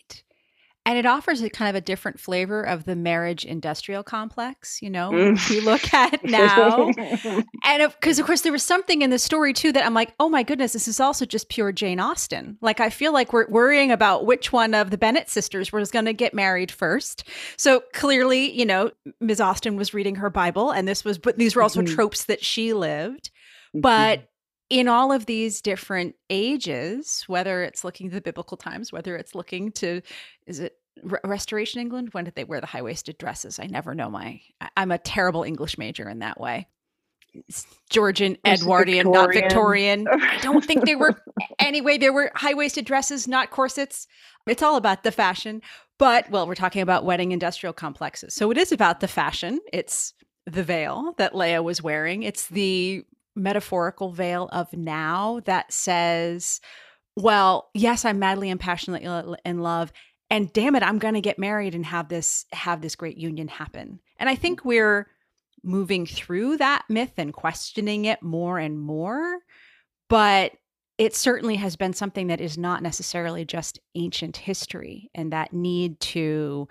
And 0.86 0.96
it 0.96 1.04
offers 1.04 1.42
a 1.42 1.50
kind 1.50 1.68
of 1.68 1.74
a 1.74 1.80
different 1.80 2.18
flavor 2.20 2.62
of 2.62 2.84
the 2.84 2.94
marriage 2.96 3.44
industrial 3.44 4.02
complex, 4.04 4.80
you 4.80 4.88
know, 4.88 5.10
Mm. 5.10 5.50
we 5.50 5.60
look 5.60 5.92
at 5.92 6.24
now. 6.24 6.92
And 7.64 7.92
because, 7.92 8.20
of, 8.20 8.26
course, 8.26 8.42
there 8.42 8.52
was 8.52 8.62
something 8.62 9.02
in 9.02 9.10
the 9.10 9.18
story 9.18 9.52
too 9.52 9.72
that 9.72 9.84
I'm 9.84 9.92
like, 9.94 10.14
oh 10.20 10.28
my 10.28 10.44
goodness, 10.44 10.72
this 10.72 10.86
is 10.86 11.00
also 11.00 11.26
just 11.26 11.48
pure 11.48 11.72
Jane 11.72 11.98
Austen. 11.98 12.56
Like, 12.60 12.78
I 12.78 12.88
feel 12.90 13.12
like 13.12 13.32
we're 13.32 13.48
worrying 13.48 13.90
about 13.90 14.24
which 14.24 14.52
one 14.52 14.72
of 14.72 14.90
the 14.90 14.96
Bennet 14.98 15.28
sisters 15.28 15.72
was 15.72 15.90
going 15.90 16.04
to 16.04 16.12
get 16.12 16.32
married 16.32 16.70
first. 16.70 17.24
So 17.56 17.82
clearly, 17.92 18.52
you 18.56 18.64
know, 18.64 18.92
Ms. 19.20 19.40
Austen 19.40 19.74
was 19.76 19.92
reading 19.92 20.14
her 20.14 20.30
Bible, 20.30 20.70
and 20.70 20.86
this 20.86 21.04
was, 21.04 21.18
but 21.18 21.36
these 21.36 21.56
were 21.56 21.62
also 21.62 21.82
Mhm. 21.82 21.92
tropes 21.92 22.24
that 22.26 22.44
she 22.44 22.72
lived. 22.72 23.30
But 23.74 24.28
in 24.68 24.88
all 24.88 25.12
of 25.12 25.26
these 25.26 25.60
different 25.60 26.14
ages, 26.30 27.24
whether 27.26 27.62
it's 27.62 27.84
looking 27.84 28.08
to 28.08 28.14
the 28.14 28.20
biblical 28.20 28.56
times, 28.56 28.92
whether 28.92 29.16
it's 29.16 29.34
looking 29.34 29.72
to, 29.72 30.02
is 30.46 30.60
it 30.60 30.76
Re- 31.02 31.20
Restoration 31.24 31.80
England? 31.80 32.08
When 32.12 32.24
did 32.24 32.34
they 32.34 32.44
wear 32.44 32.60
the 32.60 32.66
high 32.66 32.82
waisted 32.82 33.18
dresses? 33.18 33.58
I 33.58 33.66
never 33.66 33.94
know 33.94 34.10
my. 34.10 34.40
I'm 34.76 34.90
a 34.90 34.98
terrible 34.98 35.44
English 35.44 35.78
major 35.78 36.08
in 36.08 36.20
that 36.20 36.40
way. 36.40 36.66
It's 37.34 37.66
Georgian, 37.90 38.38
There's 38.44 38.62
Edwardian, 38.62 39.10
not 39.10 39.32
Victorian. 39.32 40.04
Victorian. 40.04 40.30
I 40.30 40.38
don't 40.40 40.64
think 40.64 40.86
they 40.86 40.96
were. 40.96 41.20
Anyway, 41.58 41.98
there 41.98 42.12
were 42.12 42.32
high 42.34 42.54
waisted 42.54 42.86
dresses, 42.86 43.28
not 43.28 43.50
corsets. 43.50 44.06
It's 44.46 44.62
all 44.62 44.76
about 44.76 45.02
the 45.02 45.12
fashion. 45.12 45.60
But, 45.98 46.30
well, 46.30 46.46
we're 46.46 46.54
talking 46.54 46.82
about 46.82 47.04
wedding 47.04 47.32
industrial 47.32 47.74
complexes. 47.74 48.34
So 48.34 48.50
it 48.50 48.56
is 48.56 48.72
about 48.72 49.00
the 49.00 49.08
fashion. 49.08 49.60
It's 49.72 50.14
the 50.46 50.62
veil 50.62 51.14
that 51.18 51.34
Leah 51.34 51.62
was 51.62 51.82
wearing. 51.82 52.22
It's 52.22 52.46
the 52.48 53.04
metaphorical 53.36 54.12
veil 54.12 54.48
of 54.52 54.72
now 54.72 55.40
that 55.44 55.72
says, 55.72 56.60
well, 57.14 57.70
yes, 57.74 58.04
I'm 58.04 58.18
madly 58.18 58.50
and 58.50 58.60
passionately 58.60 59.06
in- 59.06 59.36
in 59.44 59.60
love. 59.60 59.92
And 60.28 60.52
damn 60.52 60.74
it, 60.74 60.82
I'm 60.82 60.98
going 60.98 61.14
to 61.14 61.20
get 61.20 61.38
married 61.38 61.74
and 61.74 61.86
have 61.86 62.08
this 62.08 62.46
have 62.52 62.80
this 62.80 62.96
great 62.96 63.16
union 63.16 63.48
happen. 63.48 64.00
And 64.18 64.28
I 64.28 64.34
mm-hmm. 64.34 64.42
think 64.42 64.64
we're 64.64 65.08
moving 65.62 66.06
through 66.06 66.56
that 66.58 66.84
myth 66.88 67.12
and 67.16 67.32
questioning 67.32 68.04
it 68.04 68.22
more 68.22 68.58
and 68.58 68.80
more. 68.80 69.38
But 70.08 70.52
it 70.98 71.14
certainly 71.14 71.56
has 71.56 71.76
been 71.76 71.92
something 71.92 72.28
that 72.28 72.40
is 72.40 72.56
not 72.56 72.82
necessarily 72.82 73.44
just 73.44 73.78
ancient 73.94 74.36
history 74.38 75.10
and 75.14 75.32
that 75.32 75.52
need 75.52 76.00
to 76.00 76.68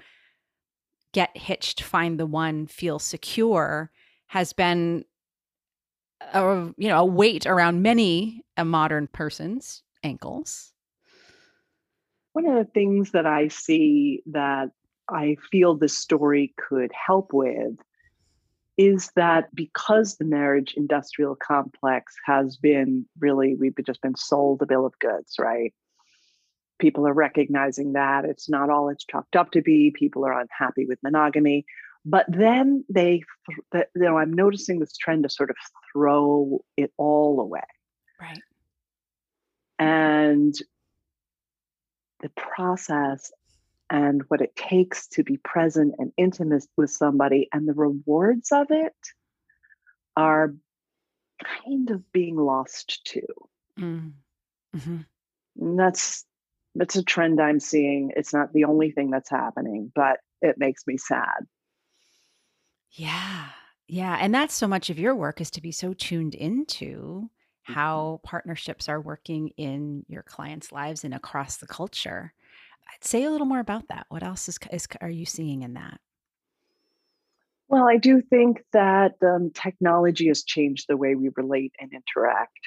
get 1.14 1.38
hitched, 1.38 1.82
find 1.82 2.20
the 2.20 2.26
one, 2.26 2.68
feel 2.68 3.00
secure 3.00 3.92
has 4.28 4.52
been 4.52 5.06
Uh, 6.22 6.40
a 6.40 6.74
you 6.78 6.88
know 6.88 7.00
a 7.00 7.06
weight 7.06 7.46
around 7.46 7.82
many 7.82 8.44
a 8.58 8.66
modern 8.66 9.08
person's 9.08 9.84
ankles. 10.04 10.74
one 12.34 12.46
of 12.46 12.56
the 12.56 12.72
things 12.72 13.12
that 13.12 13.26
I 13.26 13.48
see 13.48 14.22
that 14.28 14.70
I 15.10 15.38
feel 15.52 15.76
this 15.76 15.98
story 15.98 16.54
could 16.58 16.92
help 16.92 17.32
with 17.34 17.76
is 18.78 19.10
that 19.16 19.54
because 19.56 20.18
the 20.18 20.26
marriage 20.26 20.74
industrial 20.76 21.36
complex 21.36 22.14
has 22.26 22.58
been 22.58 23.06
really, 23.20 23.56
we've 23.56 23.74
just 23.86 24.02
been 24.02 24.18
sold 24.18 24.62
a 24.62 24.66
bill 24.66 24.86
of 24.86 25.00
goods, 25.00 25.36
right? 25.40 25.74
People 26.78 27.08
are 27.08 27.14
recognizing 27.14 27.94
that 27.94 28.26
it's 28.26 28.50
not 28.50 28.70
all 28.70 28.90
it's 28.90 29.06
chalked 29.06 29.38
up 29.38 29.52
to 29.52 29.62
be. 29.62 29.94
People 29.96 30.26
are 30.26 30.38
unhappy 30.38 30.86
with 30.86 31.00
monogamy. 31.04 31.66
But 32.06 32.26
then 32.30 32.86
they, 32.88 33.24
you 33.74 33.84
know, 33.96 34.18
I'm 34.18 34.32
noticing 34.34 34.80
this 34.80 34.96
trend 34.96 35.24
to 35.24 35.30
sort 35.30 35.50
of 35.50 35.56
throw 35.92 36.64
it 36.78 36.92
all 36.98 37.40
away. 37.40 37.62
Right. 38.22 38.42
and 39.78 40.54
the 42.22 42.30
process 42.30 43.32
and 43.90 44.24
what 44.30 44.42
it 44.42 44.56
takes 44.56 45.08
to 45.10 45.24
be 45.24 45.38
present 45.38 45.96
and 46.00 46.12
intimate 46.18 46.66
with 46.78 46.90
somebody 46.90 47.50
and 47.52 47.68
the 47.68 47.74
rewards 47.74 48.52
of 48.52 48.68
it 48.70 48.96
are 50.16 50.56
kind 51.44 51.92
of 51.92 52.10
being 52.12 52.38
lost 52.38 53.04
too 53.06 53.28
Mm. 53.78 54.14
Mhm. 54.74 55.06
that's 55.78 56.24
that's 56.76 56.96
a 56.96 57.04
trend 57.04 57.42
i'm 57.42 57.60
seeing 57.60 58.14
it's 58.16 58.32
not 58.34 58.54
the 58.54 58.64
only 58.64 58.92
thing 58.92 59.10
that's 59.10 59.30
happening 59.30 59.92
but 59.94 60.22
it 60.42 60.58
makes 60.58 60.88
me 60.88 60.96
sad 60.96 61.46
Yeah. 62.92 63.50
Yeah. 63.88 64.18
And 64.20 64.34
that's 64.34 64.54
so 64.54 64.68
much 64.68 64.90
of 64.90 65.00
your 65.00 65.16
work 65.16 65.42
is 65.42 65.52
to 65.52 65.62
be 65.62 65.72
so 65.72 65.94
tuned 65.94 66.36
into 66.36 67.30
how 67.64 68.22
partnerships 68.24 68.88
are 68.90 69.02
working 69.02 69.50
in 69.58 70.06
your 70.08 70.24
clients' 70.24 70.72
lives 70.72 71.04
and 71.04 71.14
across 71.14 71.58
the 71.58 71.68
culture. 71.68 72.34
I'd 72.88 73.04
say 73.04 73.24
a 73.24 73.32
little 73.32 73.48
more 73.48 73.60
about 73.60 73.88
that. 73.90 74.06
What 74.10 74.24
else 74.24 74.48
is, 74.48 74.60
is 74.72 74.88
are 75.02 75.10
you 75.10 75.26
seeing 75.26 75.62
in 75.64 75.74
that? 75.74 76.00
well 77.68 77.88
i 77.90 77.98
do 77.98 78.22
think 78.22 78.64
that 78.74 79.16
um, 79.24 79.50
technology 79.52 80.28
has 80.28 80.44
changed 80.44 80.86
the 80.88 80.96
way 80.96 81.16
we 81.16 81.32
relate 81.36 81.74
and 81.80 81.92
interact 81.94 82.60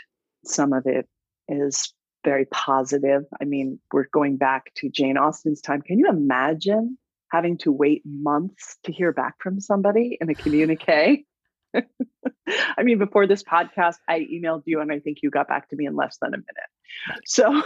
some 0.44 0.72
of 0.72 0.86
it 0.86 1.06
is 1.48 1.92
very 2.24 2.46
positive. 2.46 3.22
I 3.40 3.44
mean, 3.44 3.78
we're 3.92 4.08
going 4.12 4.36
back 4.36 4.72
to 4.76 4.88
Jane 4.88 5.16
Austen's 5.16 5.60
time. 5.60 5.82
Can 5.82 5.98
you 5.98 6.08
imagine 6.08 6.98
having 7.30 7.58
to 7.58 7.72
wait 7.72 8.02
months 8.04 8.76
to 8.84 8.92
hear 8.92 9.12
back 9.12 9.34
from 9.40 9.60
somebody 9.60 10.16
in 10.20 10.30
a 10.30 10.34
communique? 10.34 11.24
I 11.74 12.82
mean, 12.82 12.98
before 12.98 13.26
this 13.26 13.42
podcast, 13.42 13.96
I 14.08 14.20
emailed 14.20 14.62
you 14.64 14.80
and 14.80 14.90
I 14.90 15.00
think 15.00 15.18
you 15.22 15.30
got 15.30 15.48
back 15.48 15.68
to 15.68 15.76
me 15.76 15.86
in 15.86 15.94
less 15.96 16.18
than 16.20 16.34
a 16.34 16.38
minute. 16.38 17.22
So 17.26 17.62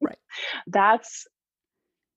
Right. 0.00 0.18
that's 0.66 1.26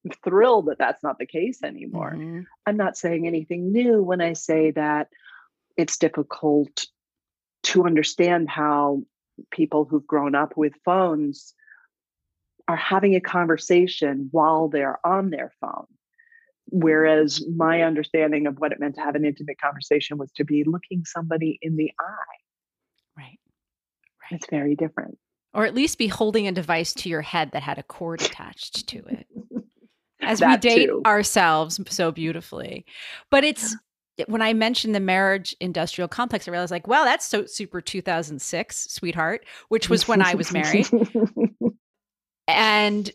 I'm 0.06 0.12
thrilled 0.24 0.68
that 0.68 0.78
that's 0.78 1.04
not 1.04 1.20
the 1.20 1.26
case 1.26 1.62
anymore. 1.64 2.16
Mhm. 2.18 2.46
I'm 2.66 2.78
not 2.78 2.98
saying 2.98 3.28
anything 3.28 3.72
new 3.72 4.02
when 4.02 4.22
I 4.22 4.34
say 4.34 4.72
that 4.72 5.10
it's 5.76 5.98
difficult 5.98 6.86
to 7.64 7.84
understand 7.86 8.50
how 8.50 9.04
people 9.52 9.86
who've 9.86 10.08
grown 10.08 10.36
up 10.36 10.56
with 10.56 10.74
phones 10.86 11.54
are 12.68 12.76
having 12.78 13.16
a 13.16 13.22
conversation 13.22 14.30
while 14.32 14.70
they're 14.70 15.06
on 15.06 15.30
their 15.32 15.52
phone. 15.60 15.88
Whereas 16.72 17.46
my 17.56 17.82
understanding 17.82 18.48
of 18.48 18.60
what 18.60 18.72
it 18.72 18.80
meant 18.80 18.96
to 18.96 19.02
have 19.02 19.16
an 19.16 19.26
intimate 19.26 19.60
conversation 19.60 20.18
was 20.18 20.32
to 20.34 20.44
be 20.44 20.64
looking 20.66 21.04
somebody 21.06 21.60
in 21.62 21.76
the 21.76 21.92
eye. 22.00 22.38
Right. 23.18 23.40
Right. 24.22 24.32
It's 24.32 24.48
very 24.50 24.76
different. 24.76 25.18
Or 25.54 25.66
at 25.66 25.74
least 25.74 25.98
be 25.98 26.08
holding 26.08 26.48
a 26.48 26.52
device 26.52 26.94
to 26.94 27.10
your 27.10 27.22
head 27.22 27.52
that 27.52 27.64
had 27.64 27.78
a 27.78 27.84
cord 27.84 28.22
attached 28.22 28.88
to 28.88 28.98
it. 29.08 29.28
As 30.22 30.42
we 30.42 30.58
date 30.58 30.88
too. 30.88 31.02
ourselves 31.06 31.80
so 31.88 32.12
beautifully. 32.12 32.86
But 33.32 33.44
it's 33.44 33.76
when 34.28 34.42
I 34.42 34.54
mentioned 34.54 34.94
the 34.94 35.00
marriage 35.00 35.56
industrial 35.62 36.10
complex, 36.10 36.48
I 36.48 36.52
realized 36.52 36.72
like, 36.72 36.88
well, 36.88 37.06
that's 37.06 37.26
so 37.26 37.46
super 37.46 37.80
2006, 37.80 38.92
sweetheart, 38.92 39.46
which 39.70 39.90
was 39.90 40.10
when 40.10 40.22
I 40.22 40.36
was 40.36 40.52
married. 40.52 40.88
And 42.50 43.12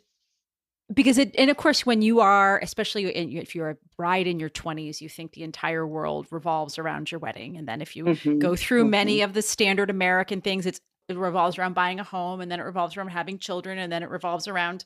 because 0.94 1.18
it 1.18 1.34
and 1.36 1.50
of 1.50 1.56
course 1.56 1.84
when 1.84 2.02
you 2.02 2.20
are 2.20 2.58
especially 2.60 3.10
in, 3.14 3.36
if 3.36 3.54
you're 3.54 3.70
a 3.70 3.76
bride 3.96 4.26
in 4.26 4.38
your 4.38 4.50
20s 4.50 5.00
you 5.00 5.08
think 5.08 5.32
the 5.32 5.42
entire 5.42 5.86
world 5.86 6.26
revolves 6.30 6.78
around 6.78 7.10
your 7.10 7.18
wedding 7.18 7.56
and 7.56 7.68
then 7.68 7.82
if 7.82 7.96
you 7.96 8.04
mm-hmm. 8.04 8.38
go 8.38 8.56
through 8.56 8.82
mm-hmm. 8.82 8.90
many 8.90 9.20
of 9.22 9.34
the 9.34 9.42
standard 9.42 9.90
american 9.90 10.40
things 10.40 10.66
it's 10.66 10.80
it 11.08 11.18
revolves 11.18 11.58
around 11.58 11.74
buying 11.74 12.00
a 12.00 12.04
home 12.04 12.40
and 12.40 12.50
then 12.50 12.60
it 12.60 12.64
revolves 12.64 12.96
around 12.96 13.08
having 13.08 13.38
children 13.38 13.78
and 13.78 13.92
then 13.92 14.02
it 14.02 14.08
revolves 14.08 14.48
around 14.48 14.84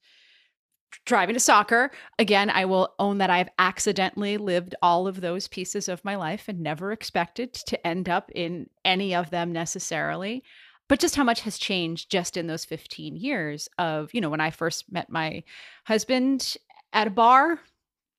driving 1.04 1.34
to 1.34 1.40
soccer 1.40 1.90
again 2.18 2.48
i 2.50 2.64
will 2.64 2.94
own 2.98 3.18
that 3.18 3.30
i've 3.30 3.50
accidentally 3.58 4.36
lived 4.36 4.74
all 4.82 5.06
of 5.06 5.20
those 5.20 5.46
pieces 5.46 5.88
of 5.88 6.04
my 6.04 6.16
life 6.16 6.44
and 6.48 6.60
never 6.60 6.92
expected 6.92 7.52
to 7.52 7.86
end 7.86 8.08
up 8.08 8.30
in 8.34 8.68
any 8.84 9.14
of 9.14 9.30
them 9.30 9.52
necessarily 9.52 10.42
but 10.88 10.98
just 10.98 11.16
how 11.16 11.24
much 11.24 11.42
has 11.42 11.58
changed 11.58 12.10
just 12.10 12.36
in 12.36 12.46
those 12.46 12.64
15 12.64 13.16
years 13.16 13.68
of 13.78 14.12
you 14.12 14.20
know 14.20 14.30
when 14.30 14.40
i 14.40 14.50
first 14.50 14.90
met 14.90 15.10
my 15.10 15.42
husband 15.86 16.56
at 16.92 17.06
a 17.06 17.10
bar 17.10 17.60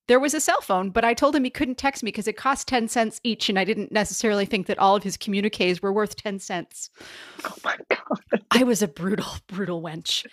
there 0.07 0.19
was 0.19 0.33
a 0.33 0.39
cell 0.39 0.61
phone 0.61 0.89
but 0.89 1.03
i 1.03 1.13
told 1.13 1.35
him 1.35 1.43
he 1.43 1.49
couldn't 1.49 1.77
text 1.77 2.03
me 2.03 2.09
because 2.09 2.27
it 2.27 2.37
cost 2.37 2.67
10 2.67 2.87
cents 2.87 3.19
each 3.23 3.49
and 3.49 3.59
i 3.59 3.63
didn't 3.63 3.91
necessarily 3.91 4.45
think 4.45 4.67
that 4.67 4.79
all 4.79 4.95
of 4.95 5.03
his 5.03 5.17
communiques 5.17 5.81
were 5.81 5.93
worth 5.93 6.15
10 6.15 6.39
cents. 6.39 6.89
Oh 7.43 7.55
my 7.63 7.75
god. 7.89 8.43
I 8.51 8.63
was 8.63 8.81
a 8.81 8.87
brutal 8.87 9.27
brutal 9.47 9.81
wench 9.81 10.25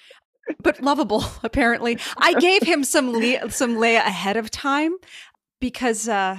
but 0.62 0.80
lovable 0.80 1.24
apparently. 1.42 1.98
I 2.18 2.34
gave 2.34 2.62
him 2.62 2.84
some 2.84 3.12
Le- 3.12 3.50
some 3.50 3.78
Leah 3.78 4.04
ahead 4.06 4.36
of 4.36 4.50
time 4.50 4.94
because 5.60 6.08
uh 6.08 6.38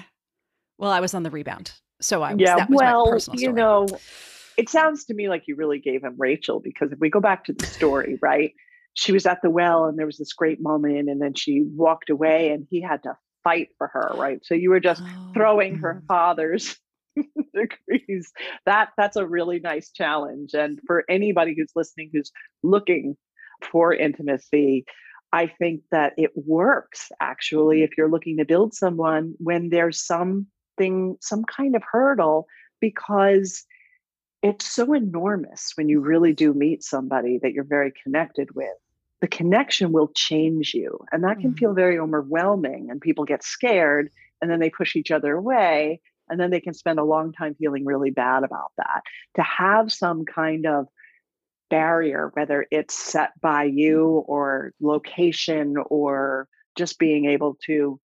well 0.78 0.92
i 0.92 1.00
was 1.00 1.14
on 1.14 1.24
the 1.24 1.32
rebound 1.32 1.72
so 2.00 2.22
i 2.22 2.34
was, 2.34 2.42
yeah 2.42 2.66
well 2.70 3.18
you 3.34 3.52
know 3.52 3.88
it 4.58 4.70
sounds 4.70 5.06
to 5.06 5.14
me 5.14 5.30
like 5.30 5.44
you 5.48 5.56
really 5.56 5.80
gave 5.80 6.04
him 6.04 6.16
Rachel 6.18 6.60
because 6.60 6.92
if 6.92 7.00
we 7.00 7.10
go 7.10 7.20
back 7.20 7.46
to 7.46 7.54
the 7.54 7.66
story, 7.66 8.18
right? 8.22 8.54
She 8.94 9.12
was 9.12 9.26
at 9.26 9.42
the 9.44 9.50
well 9.50 9.86
and 9.86 9.98
there 9.98 10.08
was 10.08 10.18
this 10.18 10.34
great 10.34 10.62
moment, 10.62 11.10
and 11.10 11.22
then 11.22 11.36
she 11.36 11.64
walked 11.64 12.10
away 12.10 12.50
and 12.50 12.66
he 12.70 12.82
had 12.82 13.04
to 13.04 13.16
fight 13.44 13.70
for 13.78 13.88
her, 13.88 14.12
right? 14.16 14.40
So 14.44 14.56
you 14.56 14.72
were 14.72 14.80
just 14.80 15.02
oh, 15.06 15.32
throwing 15.34 15.76
her 15.76 15.96
mm-hmm. 15.96 16.06
father's 16.08 16.76
degrees. 17.54 18.32
That 18.66 18.90
that's 18.98 19.16
a 19.16 19.28
really 19.28 19.60
nice 19.60 19.92
challenge. 19.92 20.54
And 20.54 20.80
for 20.88 21.04
anybody 21.10 21.56
who's 21.56 21.72
listening 21.76 22.10
who's 22.12 22.32
looking 22.64 23.16
for 23.72 23.94
intimacy, 23.94 24.86
I 25.32 25.48
think 25.48 25.82
that 25.92 26.14
it 26.18 26.32
works 26.36 27.10
actually 27.22 27.84
if 27.84 27.92
you're 27.98 28.10
looking 28.10 28.38
to 28.38 28.46
build 28.46 28.74
someone 28.74 29.34
when 29.38 29.70
there's 29.70 30.04
something, 30.04 31.18
some 31.22 31.44
kind 31.44 31.76
of 31.76 31.84
hurdle, 31.92 32.48
because 32.80 33.66
it's 34.48 34.70
so 34.70 34.94
enormous 34.94 35.74
when 35.76 35.90
you 35.90 36.00
really 36.00 36.34
do 36.34 36.54
meet 36.54 36.84
somebody 36.84 37.40
that 37.42 37.54
you're 37.54 37.64
very 37.64 37.94
connected 38.04 38.56
with. 38.56 38.74
The 39.20 39.28
connection 39.28 39.92
will 39.92 40.10
change 40.10 40.74
you. 40.74 41.00
And 41.12 41.24
that 41.24 41.40
can 41.40 41.52
mm-hmm. 41.52 41.58
feel 41.58 41.74
very 41.74 42.00
overwhelming. 42.00 42.90
And 42.90 43.02
people 43.02 43.26
get 43.26 43.44
scared 43.44 44.10
and 44.42 44.50
then 44.50 44.60
they 44.60 44.70
push 44.70 44.96
each 44.96 45.12
other 45.12 45.36
away. 45.36 46.02
And 46.30 46.40
then 46.40 46.52
they 46.52 46.62
can 46.62 46.74
spend 46.74 47.00
a 47.00 47.04
long 47.04 47.34
time 47.34 47.56
feeling 47.56 47.86
really 47.86 48.12
bad 48.12 48.44
about 48.44 48.72
that. 48.78 49.02
To 49.36 49.42
have 49.42 49.92
some 49.92 50.26
kind 50.26 50.66
of 50.66 50.88
barrier, 51.70 52.32
whether 52.34 52.66
it's 52.70 52.94
set 52.94 53.32
by 53.42 53.64
you 53.64 54.24
or 54.28 54.74
location 54.80 55.76
or 55.90 56.48
just 56.76 57.00
being 57.00 57.26
able 57.26 57.58
to 57.66 58.00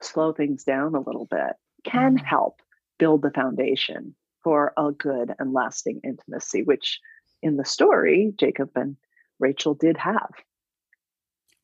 slow 0.00 0.32
things 0.32 0.64
down 0.64 0.94
a 0.94 1.00
little 1.00 1.26
bit, 1.26 1.54
can 1.84 2.16
mm-hmm. 2.16 2.24
help 2.24 2.60
build 2.98 3.22
the 3.22 3.30
foundation 3.30 4.14
for 4.46 4.72
a 4.76 4.92
good 4.92 5.34
and 5.40 5.52
lasting 5.52 6.00
intimacy, 6.04 6.62
which 6.62 7.00
in 7.42 7.56
the 7.56 7.64
story, 7.64 8.32
Jacob 8.36 8.70
and 8.76 8.96
Rachel 9.40 9.74
did 9.74 9.96
have. 9.96 10.30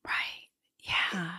Right. 0.05 0.49
Yeah. 0.83 1.31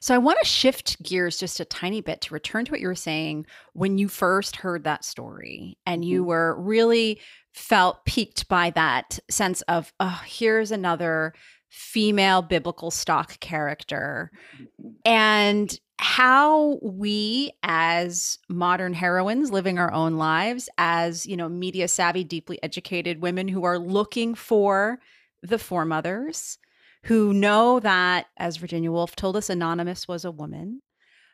So 0.00 0.14
I 0.14 0.18
want 0.18 0.38
to 0.40 0.48
shift 0.48 1.02
gears 1.02 1.36
just 1.36 1.60
a 1.60 1.66
tiny 1.66 2.00
bit 2.00 2.22
to 2.22 2.32
return 2.32 2.64
to 2.64 2.70
what 2.70 2.80
you 2.80 2.86
were 2.86 2.94
saying 2.94 3.44
when 3.74 3.98
you 3.98 4.08
first 4.08 4.56
heard 4.56 4.84
that 4.84 5.04
story 5.04 5.76
and 5.84 6.02
you 6.02 6.22
mm-hmm. 6.22 6.30
were 6.30 6.58
really 6.58 7.20
felt 7.52 8.06
piqued 8.06 8.48
by 8.48 8.70
that 8.70 9.18
sense 9.28 9.60
of, 9.62 9.92
oh, 10.00 10.22
here's 10.24 10.70
another 10.70 11.34
female 11.68 12.40
biblical 12.40 12.90
stock 12.90 13.38
character. 13.40 14.30
Mm-hmm. 14.54 14.88
And 15.04 15.78
how 16.02 16.78
we 16.80 17.52
as 17.62 18.38
modern 18.48 18.94
heroines 18.94 19.50
living 19.50 19.78
our 19.78 19.92
own 19.92 20.16
lives 20.16 20.66
as 20.78 21.26
you 21.26 21.36
know 21.36 21.46
media 21.46 21.86
savvy 21.86 22.24
deeply 22.24 22.58
educated 22.62 23.20
women 23.20 23.48
who 23.48 23.64
are 23.64 23.78
looking 23.78 24.34
for 24.34 24.98
the 25.42 25.58
foremothers 25.58 26.56
who 27.02 27.34
know 27.34 27.78
that 27.80 28.28
as 28.38 28.56
virginia 28.56 28.90
woolf 28.90 29.14
told 29.14 29.36
us 29.36 29.50
anonymous 29.50 30.08
was 30.08 30.24
a 30.24 30.30
woman 30.30 30.80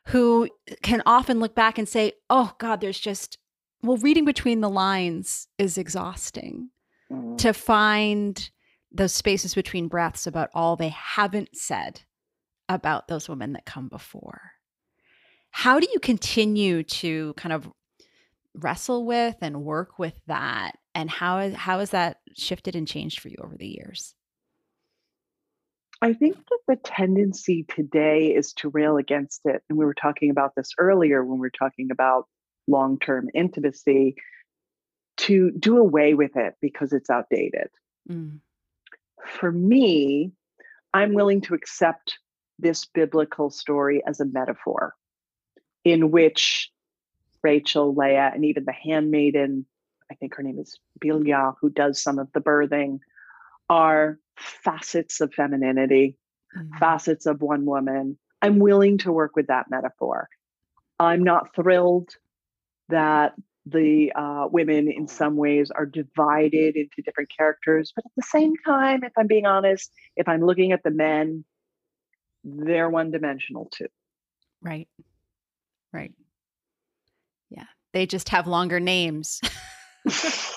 who 0.07 0.48
can 0.83 1.00
often 1.07 1.38
look 1.38 1.55
back 1.55 1.79
and 1.79 1.88
say 1.88 2.11
oh 2.29 2.52
god 2.59 2.81
there's 2.81 2.98
just 2.98 3.38
well 3.85 3.98
reading 3.98 4.24
between 4.24 4.62
the 4.62 4.68
lines 4.68 5.46
is 5.59 5.79
exhausting 5.79 6.70
mm-hmm. 7.09 7.37
to 7.37 7.52
find 7.52 8.50
those 8.90 9.14
spaces 9.14 9.55
between 9.55 9.87
breaths 9.87 10.26
about 10.26 10.50
all 10.55 10.74
they 10.74 10.88
haven't 10.88 11.50
said 11.57 12.00
about 12.68 13.07
those 13.07 13.29
women 13.29 13.52
that 13.52 13.64
come 13.64 13.87
before 13.88 14.56
how 15.57 15.81
do 15.81 15.88
you 15.90 15.99
continue 15.99 16.83
to 16.83 17.33
kind 17.38 17.55
of 17.55 17.66
wrestle 18.55 19.07
with 19.07 19.37
and 19.40 19.64
work 19.64 19.99
with 19.99 20.12
that? 20.27 20.73
And 20.95 21.09
how, 21.09 21.38
is, 21.38 21.55
how 21.55 21.79
has 21.79 21.92
that 21.92 22.19
shifted 22.37 22.77
and 22.77 22.87
changed 22.87 23.21
for 23.21 23.29
you 23.29 23.38
over 23.42 23.57
the 23.57 23.66
years? 23.66 24.14
I 26.03 26.12
think 26.12 26.37
that 26.37 26.59
the 26.69 26.77
tendency 26.77 27.64
today 27.75 28.35
is 28.35 28.53
to 28.59 28.69
rail 28.69 28.99
against 28.99 29.40
it. 29.47 29.62
And 29.71 29.79
we 29.79 29.87
were 29.87 29.95
talking 29.95 30.29
about 30.29 30.55
this 30.55 30.73
earlier 30.77 31.25
when 31.25 31.38
we 31.38 31.47
were 31.47 31.51
talking 31.59 31.88
about 31.90 32.27
long 32.69 32.99
term 32.99 33.31
intimacy, 33.33 34.16
to 35.16 35.53
do 35.53 35.79
away 35.79 36.12
with 36.12 36.37
it 36.37 36.53
because 36.61 36.92
it's 36.92 37.09
outdated. 37.09 37.69
Mm. 38.11 38.40
For 39.25 39.51
me, 39.51 40.33
I'm 40.92 41.14
willing 41.14 41.40
to 41.42 41.55
accept 41.55 42.19
this 42.59 42.85
biblical 42.85 43.49
story 43.49 44.03
as 44.07 44.21
a 44.21 44.27
metaphor 44.27 44.92
in 45.87 46.11
which 46.11 46.72
Rachel, 47.44 47.94
Leah, 47.94 48.33
and 48.35 48.44
even 48.44 48.64
the 48.64 48.72
handmaiden, 48.72 49.64
I 50.11 50.16
think 50.16 50.35
her 50.35 50.42
name 50.42 50.59
is 50.59 50.81
Bilhah, 50.99 51.55
who 51.61 51.70
does 51.70 52.03
some 52.03 52.18
of 52.18 52.27
the 52.35 52.40
birthing, 52.40 52.99
are 53.70 54.18
facets 54.37 55.20
of 55.20 55.33
femininity, 55.33 56.16
mm-hmm. 56.59 56.77
facets 56.79 57.25
of 57.25 57.40
one 57.40 57.66
woman. 57.66 58.18
I'm 58.42 58.59
willing 58.59 58.99
to 58.99 59.12
work 59.12 59.37
with 59.37 59.46
that 59.46 59.70
metaphor. 59.70 60.29
I'm 60.99 61.22
not 61.22 61.55
thrilled 61.55 62.11
that 62.88 63.35
the 63.64 64.12
uh, 64.16 64.49
women, 64.51 64.90
in 64.90 65.07
some 65.07 65.37
ways, 65.37 65.70
are 65.70 65.87
divided 65.87 66.75
into 66.75 67.01
different 67.05 67.31
characters. 67.37 67.92
But 67.94 68.07
at 68.07 68.12
the 68.16 68.25
same 68.25 68.55
time, 68.66 69.05
if 69.05 69.12
I'm 69.16 69.29
being 69.29 69.46
honest, 69.46 69.92
if 70.16 70.27
I'm 70.27 70.44
looking 70.44 70.72
at 70.72 70.83
the 70.83 70.90
men, 70.90 71.44
they're 72.42 72.90
one 72.90 73.12
dimensional 73.12 73.68
too. 73.72 73.87
Right. 74.61 74.88
Right. 75.96 76.12
Yeah. 77.50 77.64
They 77.92 78.06
just 78.06 78.28
have 78.28 78.46
longer 78.46 78.80
names. 78.80 79.40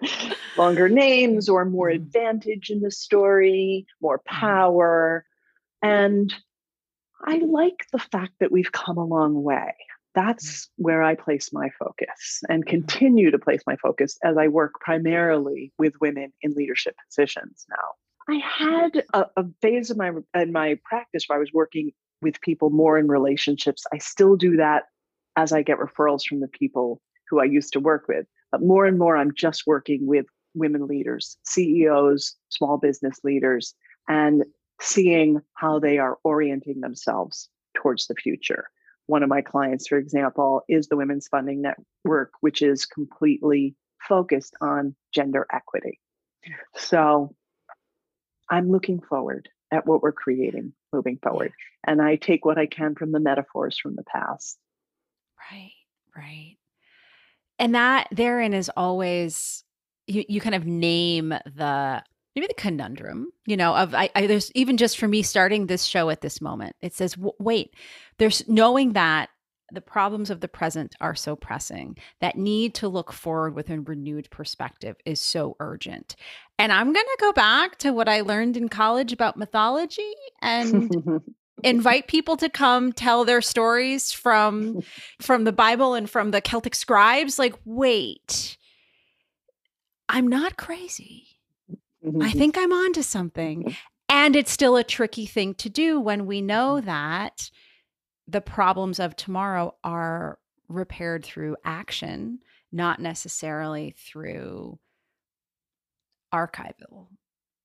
longer 0.56 0.88
names 0.88 1.48
or 1.48 1.64
more 1.64 1.88
mm-hmm. 1.88 2.02
advantage 2.02 2.70
in 2.70 2.80
the 2.80 2.90
story, 2.90 3.86
more 4.00 4.18
mm-hmm. 4.18 4.40
power. 4.40 5.24
And 5.82 6.32
I 7.24 7.38
like 7.38 7.86
the 7.92 7.98
fact 7.98 8.32
that 8.40 8.52
we've 8.52 8.72
come 8.72 8.96
a 8.96 9.04
long 9.04 9.42
way. 9.42 9.74
That's 10.14 10.66
mm-hmm. 10.66 10.84
where 10.84 11.02
I 11.02 11.14
place 11.14 11.52
my 11.52 11.70
focus 11.78 12.42
and 12.48 12.66
continue 12.66 13.30
to 13.30 13.38
place 13.38 13.62
my 13.66 13.76
focus 13.76 14.18
as 14.24 14.36
I 14.36 14.48
work 14.48 14.80
primarily 14.80 15.72
with 15.78 16.00
women 16.00 16.32
in 16.42 16.54
leadership 16.54 16.96
positions 17.08 17.66
now. 17.68 17.76
I 18.30 18.40
had 18.44 19.04
a, 19.14 19.26
a 19.36 19.44
phase 19.62 19.90
of 19.90 19.96
my 19.96 20.12
in 20.34 20.52
my 20.52 20.78
practice 20.84 21.24
where 21.26 21.38
I 21.38 21.40
was 21.40 21.50
working 21.52 21.92
with 22.22 22.40
people 22.40 22.70
more 22.70 22.98
in 22.98 23.08
relationships. 23.08 23.84
I 23.92 23.98
still 23.98 24.36
do 24.36 24.56
that 24.56 24.84
as 25.36 25.52
I 25.52 25.62
get 25.62 25.78
referrals 25.78 26.24
from 26.26 26.40
the 26.40 26.48
people 26.48 27.00
who 27.28 27.40
I 27.40 27.44
used 27.44 27.72
to 27.74 27.80
work 27.80 28.06
with. 28.08 28.26
But 28.50 28.62
more 28.62 28.86
and 28.86 28.98
more, 28.98 29.16
I'm 29.16 29.32
just 29.34 29.64
working 29.66 30.06
with 30.06 30.26
women 30.54 30.86
leaders, 30.86 31.36
CEOs, 31.44 32.34
small 32.48 32.78
business 32.78 33.18
leaders, 33.22 33.74
and 34.08 34.44
seeing 34.80 35.40
how 35.54 35.78
they 35.78 35.98
are 35.98 36.18
orienting 36.24 36.80
themselves 36.80 37.48
towards 37.76 38.06
the 38.06 38.14
future. 38.14 38.68
One 39.06 39.22
of 39.22 39.28
my 39.28 39.42
clients, 39.42 39.86
for 39.86 39.98
example, 39.98 40.62
is 40.68 40.88
the 40.88 40.96
Women's 40.96 41.28
Funding 41.28 41.62
Network, 41.62 42.32
which 42.40 42.62
is 42.62 42.84
completely 42.84 43.74
focused 44.06 44.54
on 44.60 44.94
gender 45.14 45.46
equity. 45.52 46.00
So 46.76 47.34
I'm 48.50 48.70
looking 48.70 49.00
forward 49.00 49.48
at 49.72 49.86
what 49.86 50.02
we're 50.02 50.12
creating 50.12 50.72
moving 50.92 51.18
forward. 51.22 51.52
And 51.86 52.00
I 52.00 52.16
take 52.16 52.44
what 52.44 52.58
I 52.58 52.66
can 52.66 52.94
from 52.94 53.12
the 53.12 53.20
metaphors 53.20 53.78
from 53.78 53.96
the 53.96 54.04
past. 54.04 54.58
Right, 55.50 55.72
right. 56.16 56.56
And 57.58 57.74
that 57.74 58.08
therein 58.12 58.54
is 58.54 58.70
always 58.76 59.64
you, 60.06 60.24
you 60.28 60.40
kind 60.40 60.54
of 60.54 60.66
name 60.66 61.28
the 61.28 62.02
maybe 62.34 62.46
the 62.46 62.54
conundrum, 62.54 63.32
you 63.46 63.56
know, 63.56 63.74
of 63.74 63.94
I, 63.94 64.10
I 64.14 64.26
there's 64.26 64.50
even 64.52 64.76
just 64.76 64.98
for 64.98 65.08
me 65.08 65.22
starting 65.22 65.66
this 65.66 65.84
show 65.84 66.08
at 66.10 66.20
this 66.20 66.40
moment, 66.40 66.76
it 66.80 66.94
says, 66.94 67.14
w- 67.14 67.32
wait, 67.38 67.74
there's 68.18 68.48
knowing 68.48 68.94
that 68.94 69.28
the 69.72 69.80
problems 69.80 70.30
of 70.30 70.40
the 70.40 70.48
present 70.48 70.94
are 71.00 71.14
so 71.14 71.36
pressing. 71.36 71.96
That 72.20 72.36
need 72.36 72.74
to 72.76 72.88
look 72.88 73.12
forward 73.12 73.54
with 73.54 73.70
a 73.70 73.80
renewed 73.80 74.30
perspective 74.30 74.96
is 75.04 75.20
so 75.20 75.56
urgent. 75.60 76.16
And 76.58 76.72
i'm 76.72 76.92
going 76.92 77.06
to 77.06 77.16
go 77.20 77.32
back 77.32 77.78
to 77.78 77.92
what 77.92 78.08
i 78.08 78.20
learned 78.20 78.56
in 78.56 78.68
college 78.68 79.12
about 79.12 79.36
mythology 79.36 80.12
and 80.42 81.22
invite 81.62 82.08
people 82.08 82.36
to 82.36 82.48
come 82.48 82.92
tell 82.92 83.24
their 83.24 83.40
stories 83.40 84.12
from 84.12 84.82
from 85.20 85.44
the 85.44 85.52
bible 85.52 85.94
and 85.94 86.08
from 86.08 86.30
the 86.30 86.40
celtic 86.40 86.74
scribes. 86.74 87.38
Like 87.38 87.54
wait. 87.64 88.56
I'm 90.08 90.26
not 90.26 90.56
crazy. 90.56 91.26
I 92.22 92.30
think 92.30 92.56
i'm 92.56 92.72
onto 92.72 93.02
something. 93.02 93.76
And 94.10 94.34
it's 94.36 94.50
still 94.50 94.76
a 94.76 94.84
tricky 94.84 95.26
thing 95.26 95.52
to 95.56 95.68
do 95.68 96.00
when 96.00 96.24
we 96.24 96.40
know 96.40 96.80
that 96.80 97.50
the 98.28 98.40
problems 98.42 99.00
of 99.00 99.16
tomorrow 99.16 99.74
are 99.82 100.38
repaired 100.68 101.24
through 101.24 101.56
action, 101.64 102.38
not 102.70 103.00
necessarily 103.00 103.94
through 103.96 104.78
archival 106.32 107.06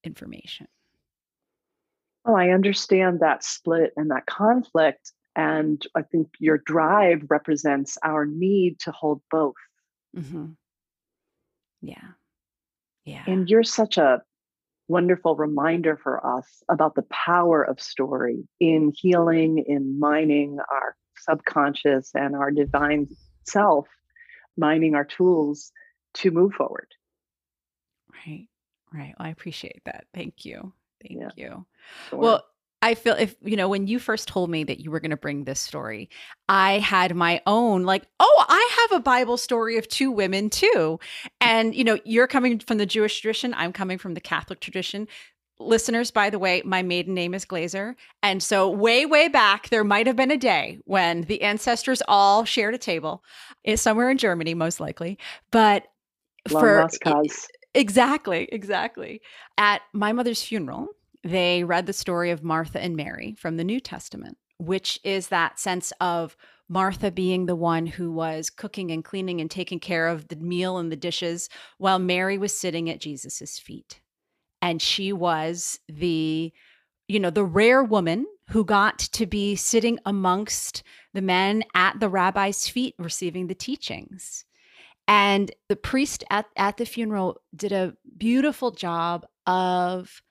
information. 0.05 0.67
Oh, 2.25 2.35
I 2.35 2.49
understand 2.51 3.19
that 3.19 3.43
split 3.43 3.91
and 3.97 4.09
that 4.11 4.25
conflict. 4.25 5.11
And 5.35 5.85
I 5.95 6.03
think 6.03 6.29
your 6.39 6.59
drive 6.59 7.23
represents 7.29 7.97
our 8.01 8.25
need 8.25 8.79
to 8.81 8.91
hold 8.91 9.21
both. 9.29 9.55
Mm-hmm. 10.15 10.51
Yeah. 11.81 12.11
Yeah. 13.03 13.23
And 13.27 13.49
you're 13.49 13.63
such 13.63 13.97
a 13.97 14.21
wonderful 14.87 15.35
reminder 15.35 15.97
for 16.01 16.37
us 16.37 16.63
about 16.69 16.95
the 16.95 17.03
power 17.03 17.63
of 17.63 17.79
story 17.79 18.47
in 18.59 18.91
healing, 18.95 19.63
in 19.67 19.99
mining 19.99 20.57
our 20.59 20.95
subconscious 21.17 22.11
and 22.13 22.35
our 22.35 22.51
divine 22.51 23.07
self, 23.43 23.87
mining 24.57 24.95
our 24.95 25.05
tools 25.05 25.71
to 26.15 26.31
move 26.31 26.53
forward. 26.53 26.87
Right, 28.25 28.47
right. 28.93 29.13
Well, 29.17 29.27
I 29.27 29.29
appreciate 29.29 29.81
that. 29.85 30.05
Thank 30.13 30.45
you. 30.45 30.73
Thank 31.01 31.19
yeah. 31.19 31.29
you. 31.35 31.65
Sure. 32.09 32.19
Well, 32.19 32.43
I 32.83 32.95
feel 32.95 33.15
if, 33.17 33.33
you 33.41 33.55
know, 33.55 33.69
when 33.69 33.87
you 33.87 33.97
first 33.97 34.27
told 34.27 34.49
me 34.49 34.65
that 34.65 34.81
you 34.81 34.91
were 34.91 34.99
going 34.99 35.11
to 35.11 35.17
bring 35.17 35.45
this 35.45 35.61
story, 35.61 36.09
I 36.49 36.79
had 36.79 37.15
my 37.15 37.41
own, 37.47 37.83
like, 37.83 38.03
oh, 38.19 38.45
I 38.49 38.77
have 38.81 38.99
a 38.99 39.01
Bible 39.01 39.37
story 39.37 39.77
of 39.77 39.87
two 39.87 40.11
women 40.11 40.49
too. 40.49 40.99
And, 41.39 41.73
you 41.73 41.85
know, 41.85 41.97
you're 42.03 42.27
coming 42.27 42.59
from 42.59 42.79
the 42.79 42.85
Jewish 42.85 43.21
tradition, 43.21 43.53
I'm 43.53 43.71
coming 43.71 43.97
from 43.97 44.15
the 44.15 44.19
Catholic 44.19 44.59
tradition. 44.59 45.07
Listeners, 45.61 46.11
by 46.11 46.29
the 46.29 46.39
way, 46.39 46.61
my 46.65 46.81
maiden 46.81 47.13
name 47.13 47.33
is 47.33 47.45
Glaser. 47.45 47.95
And 48.21 48.43
so, 48.43 48.69
way, 48.69 49.05
way 49.05 49.29
back, 49.29 49.69
there 49.69 49.85
might 49.85 50.05
have 50.05 50.17
been 50.17 50.31
a 50.31 50.37
day 50.37 50.79
when 50.83 51.21
the 51.21 51.41
ancestors 51.41 52.01
all 52.09 52.43
shared 52.43 52.75
a 52.75 52.77
table 52.77 53.23
is 53.63 53.79
eh, 53.79 53.81
somewhere 53.81 54.09
in 54.09 54.17
Germany, 54.17 54.55
most 54.55 54.81
likely. 54.81 55.17
But 55.51 55.85
Long 56.49 56.61
for 56.61 56.89
exactly, 57.73 58.49
exactly. 58.51 59.21
At 59.57 59.83
my 59.93 60.11
mother's 60.11 60.43
funeral, 60.43 60.89
they 61.23 61.63
read 61.63 61.85
the 61.85 61.93
story 61.93 62.31
of 62.31 62.43
Martha 62.43 62.81
and 62.81 62.95
Mary 62.95 63.35
from 63.37 63.57
the 63.57 63.63
New 63.63 63.79
Testament, 63.79 64.37
which 64.57 64.99
is 65.03 65.29
that 65.29 65.59
sense 65.59 65.93
of 66.01 66.35
Martha 66.69 67.11
being 67.11 67.45
the 67.45 67.55
one 67.55 67.85
who 67.85 68.11
was 68.11 68.49
cooking 68.49 68.91
and 68.91 69.03
cleaning 69.03 69.39
and 69.41 69.49
taking 69.49 69.79
care 69.79 70.07
of 70.07 70.27
the 70.27 70.35
meal 70.35 70.77
and 70.77 70.91
the 70.91 70.95
dishes 70.95 71.49
while 71.77 71.99
Mary 71.99 72.37
was 72.37 72.57
sitting 72.57 72.89
at 72.89 73.01
Jesus's 73.01 73.59
feet. 73.59 74.01
And 74.61 74.81
she 74.81 75.11
was 75.13 75.79
the 75.87 76.51
you 77.07 77.19
know 77.19 77.29
the 77.29 77.43
rare 77.43 77.83
woman 77.83 78.25
who 78.49 78.63
got 78.63 78.97
to 78.99 79.25
be 79.25 79.55
sitting 79.55 79.99
amongst 80.05 80.83
the 81.13 81.21
men 81.21 81.63
at 81.75 81.99
the 81.99 82.09
rabbi's 82.09 82.67
feet 82.67 82.95
receiving 82.97 83.47
the 83.47 83.55
teachings. 83.55 84.45
And 85.07 85.51
the 85.67 85.75
priest 85.75 86.23
at, 86.29 86.45
at 86.55 86.77
the 86.77 86.85
funeral 86.85 87.41
did 87.55 87.71
a 87.71 87.93
beautiful 88.17 88.71
job 88.71 89.25
of 89.45 90.21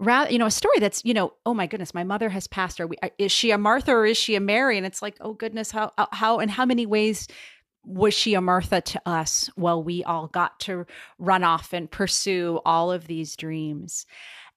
rather 0.00 0.30
you 0.30 0.38
know 0.38 0.46
a 0.46 0.50
story 0.50 0.78
that's 0.78 1.04
you 1.04 1.14
know 1.14 1.32
oh 1.46 1.54
my 1.54 1.66
goodness 1.66 1.94
my 1.94 2.04
mother 2.04 2.28
has 2.28 2.46
passed 2.46 2.80
or 2.80 2.88
uh, 3.02 3.08
is 3.18 3.30
she 3.30 3.50
a 3.50 3.58
martha 3.58 3.92
or 3.92 4.06
is 4.06 4.16
she 4.16 4.34
a 4.34 4.40
mary? 4.40 4.76
And 4.76 4.86
it's 4.86 5.02
like 5.02 5.16
oh 5.20 5.34
goodness 5.34 5.70
how 5.70 5.92
uh, 5.98 6.06
how 6.12 6.38
and 6.38 6.50
how 6.50 6.64
many 6.64 6.86
ways 6.86 7.28
was 7.84 8.14
she 8.14 8.34
a 8.34 8.40
martha 8.40 8.80
to 8.80 9.02
us 9.06 9.50
while 9.56 9.82
we 9.82 10.02
all 10.04 10.26
got 10.28 10.58
to 10.58 10.86
run 11.18 11.44
off 11.44 11.72
and 11.72 11.90
pursue 11.90 12.60
all 12.64 12.90
of 12.90 13.06
these 13.06 13.36
dreams? 13.36 14.06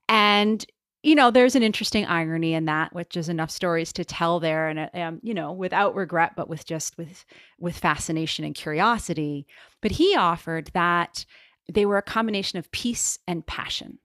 And 0.09 0.65
you 1.03 1.13
know 1.13 1.29
there's 1.29 1.55
an 1.55 1.63
interesting 1.63 2.05
irony 2.05 2.53
in 2.53 2.65
that 2.65 2.93
which 2.93 3.15
is 3.15 3.29
enough 3.29 3.51
stories 3.51 3.93
to 3.93 4.03
tell 4.03 4.39
there 4.39 4.67
and 4.67 4.89
um, 4.95 5.19
you 5.21 5.33
know 5.33 5.53
without 5.53 5.95
regret 5.95 6.33
but 6.35 6.49
with 6.49 6.65
just 6.65 6.97
with 6.97 7.25
with 7.59 7.77
fascination 7.77 8.43
and 8.43 8.55
curiosity. 8.55 9.45
But 9.81 9.91
he 9.91 10.15
offered 10.15 10.71
that 10.73 11.25
they 11.71 11.85
were 11.85 11.97
a 11.97 12.01
combination 12.01 12.57
of 12.57 12.71
peace 12.71 13.19
and 13.27 13.45
passion 13.45 13.99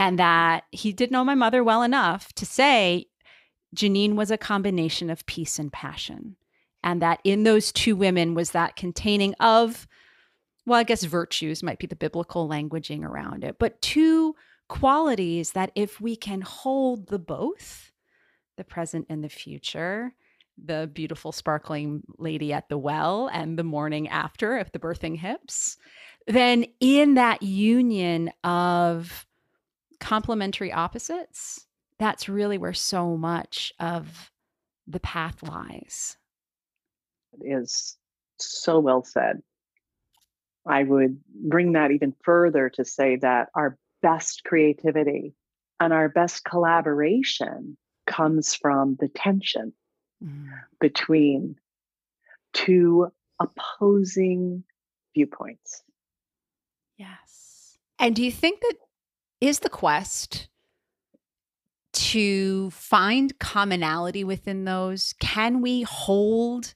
and 0.00 0.18
that 0.18 0.64
he 0.72 0.92
did 0.92 1.10
know 1.12 1.22
my 1.22 1.34
mother 1.34 1.62
well 1.62 1.82
enough 1.82 2.32
to 2.32 2.46
say 2.46 3.06
Janine 3.76 4.14
was 4.14 4.30
a 4.30 4.38
combination 4.38 5.10
of 5.10 5.26
peace 5.26 5.58
and 5.58 5.70
passion. 5.70 6.36
And 6.82 7.02
that 7.02 7.20
in 7.22 7.42
those 7.42 7.70
two 7.70 7.94
women 7.94 8.32
was 8.34 8.52
that 8.52 8.74
containing 8.74 9.34
of, 9.34 9.86
well, 10.64 10.80
I 10.80 10.84
guess 10.84 11.04
virtues 11.04 11.62
might 11.62 11.78
be 11.78 11.86
the 11.86 11.94
biblical 11.94 12.48
languaging 12.48 13.04
around 13.04 13.44
it, 13.44 13.58
but 13.58 13.82
two 13.82 14.34
qualities 14.68 15.52
that 15.52 15.70
if 15.74 16.00
we 16.00 16.16
can 16.16 16.40
hold 16.40 17.08
the 17.08 17.18
both, 17.18 17.92
the 18.56 18.64
present 18.64 19.04
and 19.10 19.22
the 19.22 19.28
future, 19.28 20.14
the 20.56 20.90
beautiful 20.92 21.32
sparkling 21.32 22.02
lady 22.16 22.54
at 22.54 22.70
the 22.70 22.78
well 22.78 23.28
and 23.32 23.58
the 23.58 23.64
morning 23.64 24.08
after 24.08 24.56
of 24.56 24.72
the 24.72 24.78
birthing 24.78 25.18
hips, 25.18 25.76
then 26.26 26.64
in 26.80 27.14
that 27.14 27.42
union 27.42 28.30
of 28.44 29.26
complementary 30.00 30.72
opposites, 30.72 31.66
that's 31.98 32.28
really 32.28 32.58
where 32.58 32.72
so 32.72 33.16
much 33.16 33.72
of 33.78 34.30
the 34.86 35.00
path 35.00 35.42
lies. 35.42 36.16
It 37.32 37.46
is 37.46 37.96
so 38.38 38.80
well 38.80 39.04
said. 39.04 39.42
I 40.66 40.82
would 40.82 41.20
bring 41.26 41.72
that 41.72 41.90
even 41.90 42.14
further 42.22 42.68
to 42.70 42.84
say 42.84 43.16
that 43.16 43.48
our 43.54 43.78
best 44.02 44.42
creativity 44.44 45.34
and 45.78 45.92
our 45.92 46.08
best 46.08 46.44
collaboration 46.44 47.76
comes 48.06 48.54
from 48.54 48.96
the 49.00 49.08
tension 49.08 49.72
mm. 50.22 50.48
between 50.80 51.56
two 52.52 53.10
opposing 53.40 54.64
viewpoints. 55.14 55.82
Yes. 56.98 57.78
And 57.98 58.14
do 58.14 58.22
you 58.22 58.32
think 58.32 58.60
that 58.60 58.74
is 59.40 59.60
the 59.60 59.68
quest 59.68 60.48
to 61.92 62.70
find 62.70 63.38
commonality 63.38 64.24
within 64.24 64.64
those? 64.64 65.14
Can 65.20 65.60
we 65.60 65.82
hold 65.82 66.74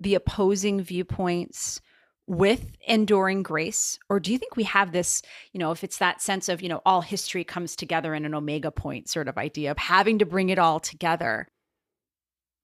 the 0.00 0.14
opposing 0.14 0.80
viewpoints 0.80 1.80
with 2.26 2.72
enduring 2.86 3.42
grace? 3.42 3.98
Or 4.08 4.20
do 4.20 4.32
you 4.32 4.38
think 4.38 4.56
we 4.56 4.64
have 4.64 4.92
this, 4.92 5.22
you 5.52 5.58
know, 5.58 5.70
if 5.72 5.82
it's 5.82 5.98
that 5.98 6.20
sense 6.20 6.48
of, 6.48 6.62
you 6.62 6.68
know, 6.68 6.82
all 6.84 7.00
history 7.00 7.42
comes 7.42 7.74
together 7.74 8.14
in 8.14 8.24
an 8.24 8.34
omega 8.34 8.70
point 8.70 9.08
sort 9.08 9.28
of 9.28 9.38
idea 9.38 9.70
of 9.70 9.78
having 9.78 10.18
to 10.18 10.26
bring 10.26 10.50
it 10.50 10.58
all 10.58 10.78
together? 10.78 11.48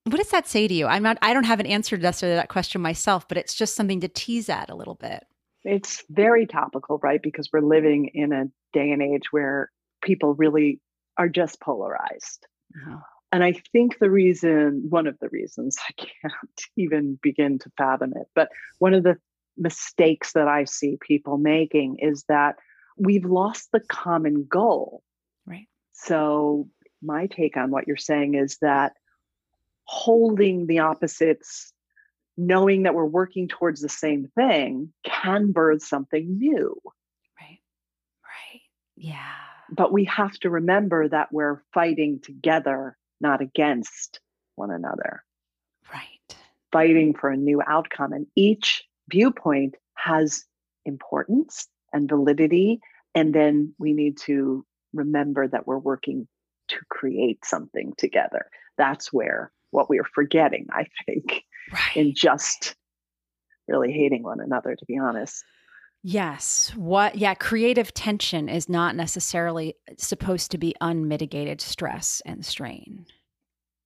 What 0.05 0.19
does 0.19 0.31
that 0.31 0.47
say 0.47 0.69
to 0.69 0.75
you? 0.75 0.87
I'm 0.87 1.03
not, 1.03 1.17
I 1.23 1.33
don't 1.33 1.45
have 1.45 1.61
an 1.61 1.67
answer 1.67 1.97
to 1.97 2.03
that 2.03 2.49
question 2.49 2.83
myself, 2.83 3.27
but 3.27 3.39
it's 3.39 3.55
just 3.55 3.75
something 3.75 4.01
to 4.01 4.09
tease 4.09 4.51
at 4.51 4.69
a 4.69 4.75
little 4.75 4.97
bit. 4.97 5.25
It's 5.65 6.05
very 6.11 6.47
topical, 6.47 6.99
right? 7.03 7.23
Because 7.23 7.49
we're 7.53 7.61
living 7.61 8.11
in 8.15 8.33
a 8.33 8.45
day 8.73 8.91
and 8.91 9.03
age 9.03 9.33
where 9.33 9.71
people 10.03 10.35
really 10.35 10.81
are 11.19 11.29
just 11.29 11.61
polarized. 11.61 12.47
And 13.33 13.43
I 13.43 13.55
think 13.73 13.99
the 13.99 14.11
reason, 14.11 14.87
one 14.89 15.07
of 15.07 15.19
the 15.21 15.29
reasons, 15.29 15.77
I 15.89 15.93
can't 15.93 16.35
even 16.77 17.19
begin 17.23 17.59
to 17.61 17.71
fathom 17.77 18.13
it, 18.15 18.29
but 18.35 18.51
one 18.79 18.95
of 18.95 19.03
the 19.03 19.17
mistakes 19.57 20.33
that 20.33 20.49
I 20.49 20.65
see 20.65 20.99
people 21.01 21.39
making 21.39 21.99
is 22.01 22.25
that 22.29 22.57
we've 22.97 23.25
lost 23.25 23.71
the 23.73 23.81
common 23.81 24.47
goal. 24.49 25.03
Right. 25.47 25.67
So, 25.93 26.69
my 27.03 27.27
take 27.27 27.57
on 27.57 27.71
what 27.71 27.87
you're 27.87 27.97
saying 27.97 28.35
is 28.35 28.57
that 28.63 28.93
holding 29.85 30.67
the 30.67 30.79
opposites 30.79 31.74
knowing 32.37 32.83
that 32.83 32.95
we're 32.95 33.05
working 33.05 33.49
towards 33.49 33.81
the 33.81 33.89
same 33.89 34.29
thing 34.35 34.93
can 35.05 35.53
birth 35.53 35.83
something 35.83 36.39
new. 36.39 36.81
Right. 37.41 37.61
Right. 38.23 38.61
Yeah. 38.97 39.33
But 39.71 39.93
we 39.93 40.05
have 40.05 40.33
to 40.41 40.51
remember 40.51 41.09
that 41.09 41.33
we're 41.33 41.63
fighting 41.73 42.21
together, 42.23 42.97
not 43.21 43.41
against 43.41 44.21
one 44.57 44.71
another. 44.71 45.23
Right. 45.93 46.37
Fighting 46.73 47.15
for 47.15 47.31
a 47.31 47.37
new 47.37 47.63
outcome. 47.67 48.13
And 48.13 48.27
each 48.37 48.85
viewpoint 49.11 49.75
has 49.95 50.45
importance 50.85 51.69
and 51.93 52.09
validity 52.09 52.81
And 53.15 53.35
then 53.35 53.75
we 53.79 53.93
need 53.93 54.19
to 54.27 54.65
remember 54.93 55.47
that 55.49 55.67
we're 55.67 55.79
working 55.79 56.27
to 56.69 56.77
create 56.91 57.45
something 57.45 57.93
together. 57.97 58.47
That's 58.77 59.13
where 59.13 59.53
what 59.71 59.89
we 59.89 59.99
are 59.99 60.07
forgetting, 60.15 60.67
I 60.71 60.87
think, 61.07 61.45
right. 61.75 61.97
in 61.97 62.15
just 62.15 62.75
really 63.69 63.93
hating 63.93 64.23
one 64.23 64.41
another, 64.41 64.75
to 64.75 64.85
be 64.87 64.99
honest. 64.99 65.45
Yes. 66.03 66.71
What, 66.77 67.17
yeah, 67.17 67.35
creative 67.35 67.95
tension 67.95 68.49
is 68.49 68.69
not 68.69 68.95
necessarily 68.95 69.75
supposed 69.97 70.51
to 70.51 70.59
be 70.59 70.75
unmitigated 70.81 71.61
stress 71.61 72.21
and 72.27 72.45
strain. 72.45 73.07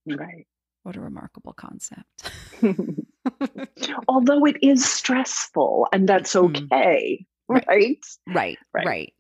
Right. 0.05 0.47
What 0.83 0.97
a 0.97 1.01
remarkable 1.01 1.53
concept. 1.53 2.33
Although 4.09 4.47
it 4.47 4.57
is 4.63 4.85
stressful, 4.85 5.87
and 5.93 6.09
that's 6.09 6.35
mm-hmm. 6.35 6.65
okay. 6.73 7.27
Mm. 7.51 7.67
Right. 7.67 7.99
Right. 8.27 8.59
Right. 8.75 8.87
Right. 8.87 9.15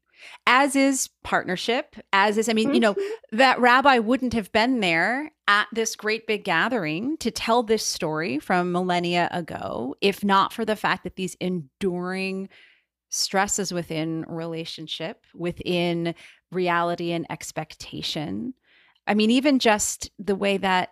As 0.46 0.76
is 0.76 1.08
partnership, 1.24 1.96
as 2.12 2.38
is, 2.38 2.48
I 2.48 2.52
mean, 2.52 2.74
you 2.74 2.80
know, 2.80 2.94
mm-hmm. 2.94 3.36
that 3.36 3.60
rabbi 3.60 3.98
wouldn't 3.98 4.34
have 4.34 4.50
been 4.52 4.80
there 4.80 5.30
at 5.46 5.66
this 5.72 5.96
great 5.96 6.26
big 6.26 6.44
gathering 6.44 7.16
to 7.18 7.30
tell 7.30 7.62
this 7.62 7.84
story 7.84 8.38
from 8.38 8.72
millennia 8.72 9.28
ago 9.32 9.94
if 10.00 10.22
not 10.22 10.52
for 10.52 10.64
the 10.64 10.76
fact 10.76 11.04
that 11.04 11.16
these 11.16 11.36
enduring 11.40 12.48
stresses 13.10 13.72
within 13.72 14.24
relationship, 14.28 15.24
within 15.34 16.14
reality 16.50 17.12
and 17.12 17.26
expectation. 17.30 18.54
I 19.06 19.14
mean, 19.14 19.30
even 19.30 19.58
just 19.58 20.10
the 20.18 20.34
way 20.34 20.58
that 20.58 20.90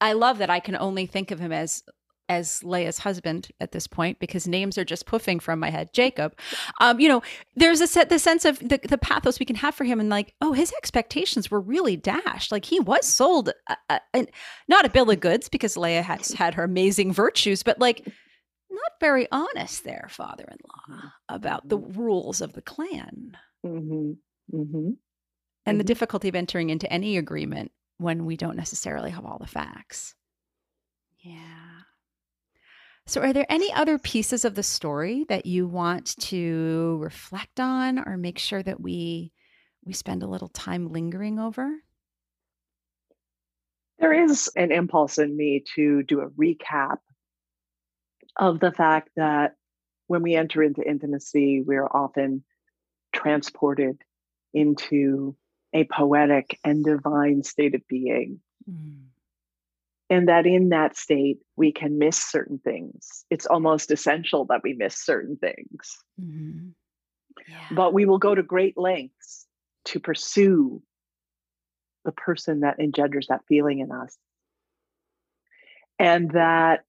I 0.00 0.12
love 0.12 0.38
that 0.38 0.50
I 0.50 0.60
can 0.60 0.76
only 0.76 1.06
think 1.06 1.30
of 1.30 1.40
him 1.40 1.52
as 1.52 1.82
as 2.30 2.62
Leah's 2.62 2.98
husband 2.98 3.48
at 3.60 3.72
this 3.72 3.88
point 3.88 4.20
because 4.20 4.46
names 4.46 4.78
are 4.78 4.84
just 4.84 5.04
puffing 5.04 5.40
from 5.40 5.58
my 5.58 5.68
head. 5.68 5.92
Jacob, 5.92 6.38
um, 6.80 7.00
you 7.00 7.08
know, 7.08 7.22
there's 7.56 7.80
a 7.80 7.88
set 7.88 8.08
the 8.08 8.20
sense 8.20 8.44
of 8.44 8.60
the, 8.60 8.78
the 8.88 8.96
pathos 8.96 9.40
we 9.40 9.44
can 9.44 9.56
have 9.56 9.74
for 9.74 9.82
him, 9.82 9.98
and 9.98 10.08
like, 10.08 10.32
oh, 10.40 10.52
his 10.52 10.72
expectations 10.74 11.50
were 11.50 11.60
really 11.60 11.96
dashed. 11.96 12.52
Like 12.52 12.64
he 12.64 12.78
was 12.78 13.04
sold, 13.04 13.50
a, 13.68 13.76
a, 13.88 14.00
a, 14.14 14.26
not 14.68 14.84
a 14.84 14.90
bill 14.90 15.10
of 15.10 15.18
goods 15.18 15.48
because 15.48 15.76
Leah 15.76 16.02
has 16.02 16.30
had 16.30 16.54
her 16.54 16.62
amazing 16.62 17.12
virtues, 17.12 17.64
but 17.64 17.80
like 17.80 18.06
not 18.70 18.92
very 19.00 19.26
honest 19.32 19.82
there, 19.82 20.06
father 20.08 20.44
in 20.48 20.58
law, 20.68 21.10
about 21.28 21.68
the 21.68 21.78
rules 21.78 22.40
of 22.40 22.52
the 22.52 22.62
clan. 22.62 23.36
Mm-hmm. 23.66 24.12
Mm-hmm. 24.56 24.90
And 25.66 25.78
the 25.78 25.82
mm-hmm. 25.82 25.86
difficulty 25.86 26.28
of 26.28 26.36
entering 26.36 26.70
into 26.70 26.90
any 26.92 27.16
agreement 27.16 27.72
when 27.98 28.24
we 28.24 28.36
don't 28.36 28.56
necessarily 28.56 29.10
have 29.10 29.26
all 29.26 29.38
the 29.38 29.48
facts. 29.48 30.14
Yeah. 31.18 31.69
So, 33.10 33.20
are 33.22 33.32
there 33.32 33.46
any 33.48 33.72
other 33.72 33.98
pieces 33.98 34.44
of 34.44 34.54
the 34.54 34.62
story 34.62 35.24
that 35.28 35.44
you 35.44 35.66
want 35.66 36.16
to 36.20 36.96
reflect 37.00 37.58
on 37.58 37.98
or 37.98 38.16
make 38.16 38.38
sure 38.38 38.62
that 38.62 38.80
we 38.80 39.32
we 39.84 39.92
spend 39.92 40.22
a 40.22 40.28
little 40.28 40.46
time 40.46 40.86
lingering 40.86 41.40
over? 41.40 41.72
There 43.98 44.12
is 44.12 44.48
an 44.54 44.70
impulse 44.70 45.18
in 45.18 45.36
me 45.36 45.64
to 45.74 46.04
do 46.04 46.20
a 46.20 46.30
recap 46.30 46.98
of 48.36 48.60
the 48.60 48.70
fact 48.70 49.08
that 49.16 49.56
when 50.06 50.22
we 50.22 50.36
enter 50.36 50.62
into 50.62 50.88
intimacy, 50.88 51.62
we're 51.62 51.88
often 51.88 52.44
transported 53.12 54.00
into 54.54 55.34
a 55.72 55.82
poetic 55.82 56.60
and 56.62 56.84
divine 56.84 57.42
state 57.42 57.74
of 57.74 57.84
being. 57.88 58.38
Mm. 58.70 59.06
And 60.10 60.28
that 60.28 60.44
in 60.44 60.70
that 60.70 60.96
state, 60.96 61.38
we 61.56 61.72
can 61.72 61.98
miss 61.98 62.16
certain 62.18 62.58
things. 62.58 63.24
It's 63.30 63.46
almost 63.46 63.92
essential 63.92 64.44
that 64.46 64.62
we 64.64 64.72
miss 64.72 64.96
certain 64.96 65.36
things. 65.36 65.96
Mm-hmm. 66.20 66.70
Yeah. 67.48 67.56
But 67.70 67.94
we 67.94 68.04
will 68.04 68.18
go 68.18 68.34
to 68.34 68.42
great 68.42 68.76
lengths 68.76 69.46
to 69.86 70.00
pursue 70.00 70.82
the 72.04 72.12
person 72.12 72.60
that 72.60 72.80
engenders 72.80 73.28
that 73.28 73.42
feeling 73.48 73.78
in 73.78 73.92
us. 73.92 74.16
And 75.98 76.30
that 76.32 76.80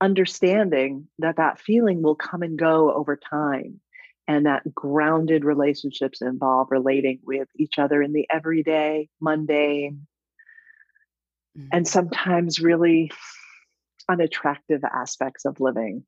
understanding 0.00 1.08
that 1.18 1.36
that 1.36 1.58
feeling 1.58 2.02
will 2.02 2.16
come 2.16 2.42
and 2.42 2.58
go 2.58 2.92
over 2.92 3.16
time 3.16 3.80
and 4.28 4.46
that 4.46 4.74
grounded 4.74 5.44
relationships 5.44 6.20
involve 6.20 6.68
relating 6.70 7.20
with 7.24 7.48
each 7.56 7.78
other 7.78 8.02
in 8.02 8.12
the 8.12 8.26
everyday 8.30 9.08
mundane 9.20 10.06
mm-hmm. 11.56 11.68
and 11.72 11.86
sometimes 11.86 12.60
really 12.60 13.10
unattractive 14.08 14.82
aspects 14.84 15.44
of 15.44 15.60
living 15.60 16.04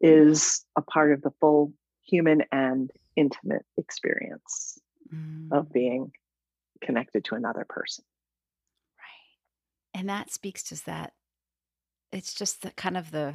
is 0.00 0.64
a 0.76 0.82
part 0.82 1.12
of 1.12 1.22
the 1.22 1.30
full 1.40 1.72
human 2.04 2.42
and 2.52 2.90
intimate 3.16 3.64
experience 3.76 4.78
mm-hmm. 5.12 5.52
of 5.52 5.72
being 5.72 6.12
connected 6.80 7.24
to 7.24 7.34
another 7.34 7.66
person 7.68 8.04
right 8.98 10.00
and 10.00 10.08
that 10.08 10.30
speaks 10.30 10.62
to 10.62 10.84
that 10.84 11.12
it's 12.12 12.34
just 12.34 12.62
the 12.62 12.70
kind 12.72 12.96
of 12.96 13.10
the 13.10 13.34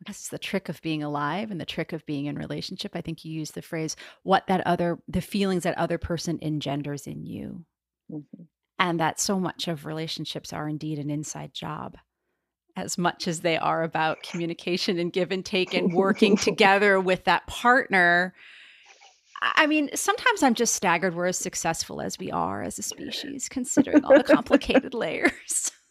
I 0.00 0.04
guess 0.06 0.20
it's 0.20 0.28
the 0.28 0.38
trick 0.38 0.70
of 0.70 0.80
being 0.80 1.02
alive 1.02 1.50
and 1.50 1.60
the 1.60 1.66
trick 1.66 1.92
of 1.92 2.06
being 2.06 2.24
in 2.24 2.38
relationship. 2.38 2.92
I 2.94 3.02
think 3.02 3.22
you 3.22 3.32
use 3.32 3.50
the 3.50 3.60
phrase 3.60 3.96
what 4.22 4.46
that 4.46 4.66
other 4.66 4.98
the 5.08 5.20
feelings 5.20 5.64
that 5.64 5.76
other 5.76 5.98
person 5.98 6.38
engenders 6.40 7.06
in 7.06 7.26
you. 7.26 7.66
Mm-hmm. 8.10 8.44
And 8.80 8.98
that 8.98 9.20
so 9.20 9.38
much 9.38 9.68
of 9.68 9.84
relationships 9.84 10.52
are 10.54 10.66
indeed 10.66 10.98
an 10.98 11.10
inside 11.10 11.52
job 11.52 11.96
as 12.76 12.96
much 12.96 13.28
as 13.28 13.40
they 13.40 13.58
are 13.58 13.82
about 13.82 14.22
communication 14.22 14.98
and 14.98 15.12
give 15.12 15.30
and 15.30 15.44
take 15.44 15.74
and 15.74 15.92
working 15.92 16.36
together 16.38 16.98
with 16.98 17.24
that 17.24 17.46
partner. 17.46 18.34
I 19.42 19.66
mean, 19.66 19.90
sometimes 19.94 20.42
I'm 20.42 20.54
just 20.54 20.74
staggered 20.74 21.14
we're 21.14 21.26
as 21.26 21.36
successful 21.38 22.00
as 22.00 22.18
we 22.18 22.30
are 22.30 22.62
as 22.62 22.78
a 22.78 22.82
species, 22.82 23.48
considering 23.50 24.02
all 24.04 24.16
the 24.16 24.24
complicated 24.24 24.94
layers. 24.94 25.72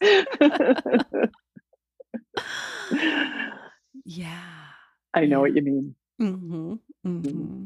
yeah. 4.04 4.42
I 5.14 5.26
know 5.26 5.40
what 5.40 5.54
you 5.54 5.62
mean. 5.62 5.94
Mm-hmm. 6.20 6.72
Mm-hmm. 7.06 7.28
Mm-hmm. 7.28 7.64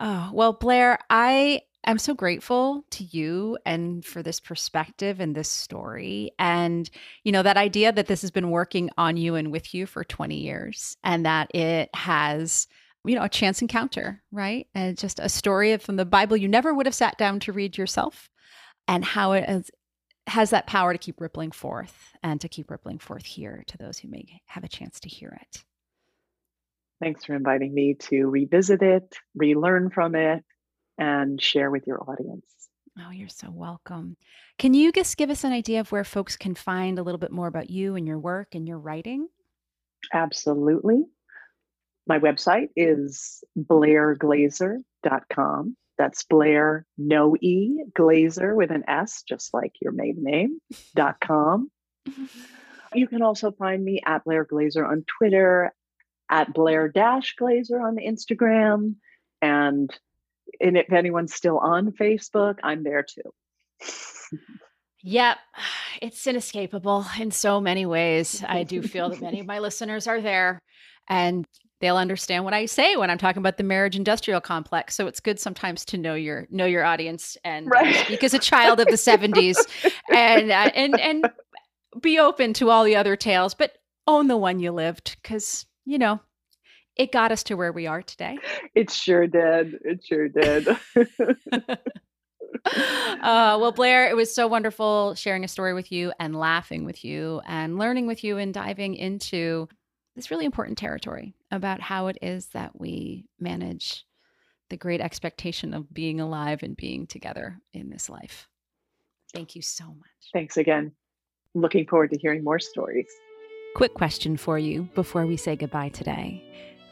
Oh, 0.00 0.30
well, 0.32 0.52
Blair, 0.54 0.98
I 1.10 1.60
am 1.86 1.98
so 1.98 2.14
grateful 2.14 2.84
to 2.90 3.04
you 3.04 3.58
and 3.64 4.04
for 4.04 4.22
this 4.22 4.40
perspective 4.40 5.20
and 5.20 5.34
this 5.34 5.48
story. 5.48 6.32
And, 6.38 6.88
you 7.24 7.32
know, 7.32 7.42
that 7.42 7.56
idea 7.56 7.92
that 7.92 8.06
this 8.06 8.20
has 8.20 8.30
been 8.30 8.50
working 8.50 8.90
on 8.98 9.16
you 9.16 9.34
and 9.34 9.50
with 9.50 9.74
you 9.74 9.86
for 9.86 10.04
20 10.04 10.36
years 10.36 10.96
and 11.02 11.24
that 11.24 11.54
it 11.54 11.88
has, 11.94 12.66
you 13.04 13.14
know, 13.14 13.24
a 13.24 13.28
chance 13.28 13.62
encounter, 13.62 14.22
right? 14.30 14.66
And 14.74 14.98
just 14.98 15.18
a 15.18 15.28
story 15.28 15.76
from 15.78 15.96
the 15.96 16.04
Bible 16.04 16.36
you 16.36 16.48
never 16.48 16.74
would 16.74 16.86
have 16.86 16.94
sat 16.94 17.16
down 17.18 17.40
to 17.40 17.52
read 17.52 17.78
yourself 17.78 18.28
and 18.86 19.04
how 19.04 19.32
it 19.32 19.48
has 19.48 19.70
has 20.26 20.50
that 20.50 20.66
power 20.66 20.92
to 20.92 20.98
keep 20.98 21.20
rippling 21.20 21.50
forth 21.50 22.12
and 22.22 22.40
to 22.40 22.48
keep 22.48 22.70
rippling 22.70 22.98
forth 22.98 23.24
here 23.24 23.64
to 23.66 23.76
those 23.78 23.98
who 23.98 24.08
may 24.08 24.40
have 24.46 24.62
a 24.62 24.68
chance 24.68 25.00
to 25.00 25.08
hear 25.08 25.36
it. 25.40 25.64
Thanks 27.02 27.24
for 27.24 27.34
inviting 27.34 27.74
me 27.74 27.94
to 27.94 28.26
revisit 28.26 28.82
it, 28.82 29.16
relearn 29.34 29.90
from 29.90 30.14
it, 30.14 30.44
and 31.00 31.42
share 31.42 31.70
with 31.70 31.86
your 31.86 32.02
audience. 32.08 32.44
Oh, 32.98 33.10
you're 33.10 33.28
so 33.28 33.50
welcome. 33.50 34.16
Can 34.58 34.74
you 34.74 34.92
just 34.92 35.16
give 35.16 35.30
us 35.30 35.42
an 35.42 35.52
idea 35.52 35.80
of 35.80 35.90
where 35.90 36.04
folks 36.04 36.36
can 36.36 36.54
find 36.54 36.98
a 36.98 37.02
little 37.02 37.18
bit 37.18 37.32
more 37.32 37.48
about 37.48 37.70
you 37.70 37.96
and 37.96 38.06
your 38.06 38.18
work 38.18 38.54
and 38.54 38.68
your 38.68 38.78
writing? 38.78 39.26
Absolutely. 40.12 41.04
My 42.06 42.18
website 42.18 42.68
is 42.76 43.42
blairglaser.com. 43.58 45.76
That's 45.96 46.24
Blair 46.24 46.84
No 46.96 47.36
E 47.40 47.84
Glaser 47.94 48.54
with 48.54 48.70
an 48.70 48.84
S, 48.88 49.22
just 49.28 49.54
like 49.54 49.72
your 49.80 49.92
maiden 49.92 50.24
name, 50.24 50.60
dot 50.94 51.16
com. 51.20 51.70
You 52.92 53.06
can 53.06 53.22
also 53.22 53.52
find 53.52 53.84
me 53.84 54.00
at 54.04 54.24
Blair 54.24 54.44
Glaser 54.44 54.84
on 54.84 55.04
Twitter, 55.06 55.72
at 56.28 56.52
Blair 56.52 56.88
Dash 56.88 57.36
Glaser 57.36 57.80
on 57.80 57.98
Instagram. 57.98 58.96
And, 59.40 59.96
and 60.60 60.76
if 60.76 60.92
anyone's 60.92 61.34
still 61.34 61.58
on 61.58 61.92
Facebook, 61.92 62.56
I'm 62.62 62.82
there 62.82 63.02
too. 63.02 64.38
Yep, 65.02 65.38
it's 66.02 66.26
inescapable 66.26 67.06
in 67.18 67.30
so 67.30 67.60
many 67.60 67.86
ways. 67.86 68.44
I 68.46 68.64
do 68.64 68.82
feel 68.82 69.08
that 69.10 69.20
many 69.20 69.40
of 69.40 69.46
my 69.46 69.58
listeners 69.60 70.06
are 70.06 70.20
there. 70.20 70.60
And 71.08 71.46
they'll 71.80 71.96
understand 71.96 72.44
what 72.44 72.54
I 72.54 72.66
say 72.66 72.96
when 72.96 73.10
I'm 73.10 73.18
talking 73.18 73.40
about 73.40 73.56
the 73.56 73.64
marriage 73.64 73.96
industrial 73.96 74.40
complex. 74.40 74.94
So 74.94 75.06
it's 75.06 75.20
good 75.20 75.40
sometimes 75.40 75.84
to 75.86 75.98
know 75.98 76.14
your 76.14 76.46
know 76.50 76.66
your 76.66 76.84
audience 76.84 77.36
and 77.44 77.66
uh, 77.66 77.70
right. 77.70 77.96
uh, 77.96 78.04
speak 78.04 78.22
as 78.22 78.34
a 78.34 78.38
child 78.38 78.80
of 78.80 78.86
the 78.86 78.92
70s 78.96 79.56
and 80.12 80.50
uh, 80.50 80.70
and 80.74 81.00
and 81.00 81.30
be 82.00 82.18
open 82.18 82.52
to 82.54 82.70
all 82.70 82.84
the 82.84 82.96
other 82.96 83.16
tales, 83.16 83.54
but 83.54 83.78
own 84.06 84.28
the 84.28 84.36
one 84.36 84.60
you 84.60 84.70
lived 84.70 85.16
because 85.22 85.66
you 85.84 85.98
know 85.98 86.20
it 87.00 87.12
got 87.12 87.32
us 87.32 87.42
to 87.44 87.54
where 87.54 87.72
we 87.72 87.86
are 87.86 88.02
today. 88.02 88.36
It 88.74 88.90
sure 88.90 89.26
did. 89.26 89.78
It 89.82 90.04
sure 90.04 90.28
did. 90.28 90.68
uh, 92.66 93.56
well, 93.58 93.72
Blair, 93.72 94.10
it 94.10 94.16
was 94.16 94.34
so 94.34 94.46
wonderful 94.46 95.14
sharing 95.14 95.42
a 95.42 95.48
story 95.48 95.72
with 95.72 95.90
you 95.90 96.12
and 96.20 96.38
laughing 96.38 96.84
with 96.84 97.02
you 97.02 97.40
and 97.46 97.78
learning 97.78 98.06
with 98.06 98.22
you 98.22 98.36
and 98.36 98.52
diving 98.52 98.94
into 98.96 99.66
this 100.14 100.30
really 100.30 100.44
important 100.44 100.76
territory 100.76 101.34
about 101.50 101.80
how 101.80 102.08
it 102.08 102.18
is 102.20 102.48
that 102.48 102.78
we 102.78 103.24
manage 103.38 104.04
the 104.68 104.76
great 104.76 105.00
expectation 105.00 105.72
of 105.72 105.92
being 105.92 106.20
alive 106.20 106.62
and 106.62 106.76
being 106.76 107.06
together 107.06 107.58
in 107.72 107.88
this 107.88 108.10
life. 108.10 108.46
Thank 109.32 109.56
you 109.56 109.62
so 109.62 109.86
much. 109.86 110.30
Thanks 110.34 110.58
again. 110.58 110.92
Looking 111.54 111.86
forward 111.86 112.10
to 112.10 112.18
hearing 112.18 112.44
more 112.44 112.58
stories. 112.58 113.08
Quick 113.74 113.94
question 113.94 114.36
for 114.36 114.58
you 114.58 114.88
before 114.94 115.26
we 115.26 115.38
say 115.38 115.56
goodbye 115.56 115.88
today. 115.88 116.44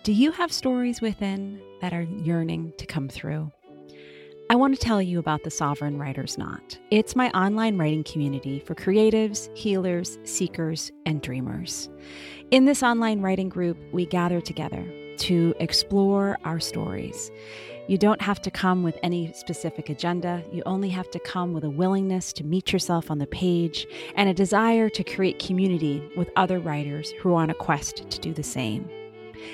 Do 0.09 0.15
you 0.15 0.33
have 0.33 0.51
stories 0.51 1.03
within 1.03 1.61
that 1.83 1.93
are 1.93 2.09
yearning 2.25 2.73
to 2.79 2.87
come 2.87 3.11
through? 3.11 3.53
I 4.49 4.55
want 4.55 4.75
to 4.75 4.81
tell 4.81 5.03
you 5.03 5.19
about 5.19 5.45
the 5.45 5.51
Sovereign 5.51 5.99
Writer's 5.99 6.39
Knot. 6.39 6.79
It's 6.91 7.15
my 7.15 7.29
online 7.33 7.77
writing 7.77 8.05
community 8.05 8.61
for 8.61 8.75
creatives, 8.75 9.55
healers, 9.55 10.19
seekers, 10.25 10.91
and 11.05 11.21
dreamers. 11.21 11.91
In 12.51 12.65
this 12.65 12.83
online 12.83 13.21
writing 13.21 13.51
group, 13.51 13.77
we 13.93 14.07
gather 14.07 14.41
together 14.41 14.83
to 15.19 15.55
explore 15.61 16.39
our 16.43 16.59
stories. 16.59 17.31
You 17.87 17.99
don't 17.99 18.23
have 18.23 18.41
to 18.41 18.51
come 18.51 18.83
with 18.83 18.99
any 19.03 19.31
specific 19.35 19.91
agenda. 19.91 20.43
You 20.51 20.63
only 20.65 20.89
have 20.89 21.11
to 21.11 21.19
come 21.19 21.53
with 21.53 21.65
a 21.65 21.71
willingness 21.71 22.33
to 22.33 22.45
meet 22.45 22.73
yourself 22.73 23.11
on 23.11 23.19
the 23.19 23.27
page 23.27 23.87
and 24.15 24.31
a 24.31 24.33
desire 24.33 24.89
to 24.89 25.05
create 25.05 25.39
community 25.39 26.03
with 26.17 26.31
other 26.35 26.61
writers 26.61 27.11
who 27.21 27.35
are 27.35 27.43
on 27.43 27.51
a 27.51 27.55
quest 27.55 28.09
to 28.09 28.19
do 28.21 28.33
the 28.33 28.43
same. 28.43 28.89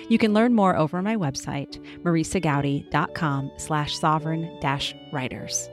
You 0.09 0.19
can 0.19 0.35
learn 0.35 0.55
more 0.55 0.77
over 0.77 1.03
my 1.03 1.17
website, 1.17 1.79
marisagoudy.com 2.03 3.53
slash 3.57 3.99
sovereign 3.99 4.59
dash 4.61 4.95
writers. 5.13 5.69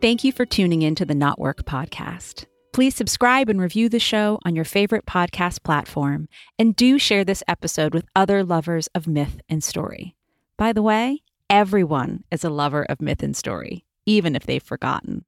Thank 0.00 0.24
you 0.24 0.32
for 0.32 0.44
tuning 0.44 0.82
in 0.82 0.94
to 0.96 1.04
the 1.04 1.14
Knotwork 1.14 1.62
podcast. 1.62 2.46
Please 2.72 2.94
subscribe 2.94 3.48
and 3.48 3.60
review 3.60 3.88
the 3.88 4.00
show 4.00 4.38
on 4.44 4.56
your 4.56 4.64
favorite 4.64 5.06
podcast 5.06 5.62
platform, 5.62 6.26
and 6.58 6.74
do 6.74 6.98
share 6.98 7.24
this 7.24 7.42
episode 7.46 7.94
with 7.94 8.08
other 8.16 8.42
lovers 8.42 8.88
of 8.94 9.06
myth 9.06 9.40
and 9.48 9.62
story. 9.62 10.16
By 10.56 10.72
the 10.72 10.82
way, 10.82 11.22
everyone 11.50 12.24
is 12.30 12.44
a 12.44 12.50
lover 12.50 12.84
of 12.84 13.02
myth 13.02 13.22
and 13.22 13.36
story, 13.36 13.84
even 14.06 14.34
if 14.34 14.46
they've 14.46 14.62
forgotten. 14.62 15.24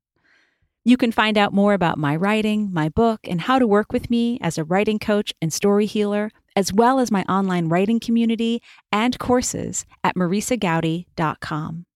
You 0.87 0.99
can 0.99 1.13
find 1.13 1.39
out 1.39 1.55
more 1.55 1.73
about 1.73 1.97
my 1.97 2.15
writing, 2.15 2.71
my 2.71 2.91
book, 2.91 3.21
and 3.25 3.41
how 3.41 3.59
to 3.59 3.67
work 3.67 3.91
with 3.91 4.11
me 4.11 4.39
as 4.43 4.59
a 4.59 4.65
writing 4.65 4.99
coach 4.99 5.33
and 5.41 5.51
story 5.51 5.87
healer, 5.87 6.31
as 6.55 6.75
well 6.75 7.01
as 7.01 7.11
my 7.11 7.23
online 7.23 7.71
writing 7.71 7.99
community 7.99 8.61
and 8.93 9.19
courses 9.19 9.87
at 10.05 10.15
marisagoudy.com. 10.15 11.87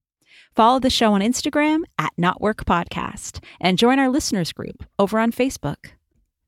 Follow 0.57 0.81
the 0.81 0.89
show 0.89 1.13
on 1.13 1.21
Instagram 1.21 1.83
at 1.99 2.15
Knotwork 2.19 2.65
Podcast 2.65 3.45
and 3.61 3.77
join 3.77 3.99
our 3.99 4.09
listeners 4.09 4.53
group 4.53 4.83
over 4.99 5.19
on 5.19 5.33
Facebook. 5.33 5.91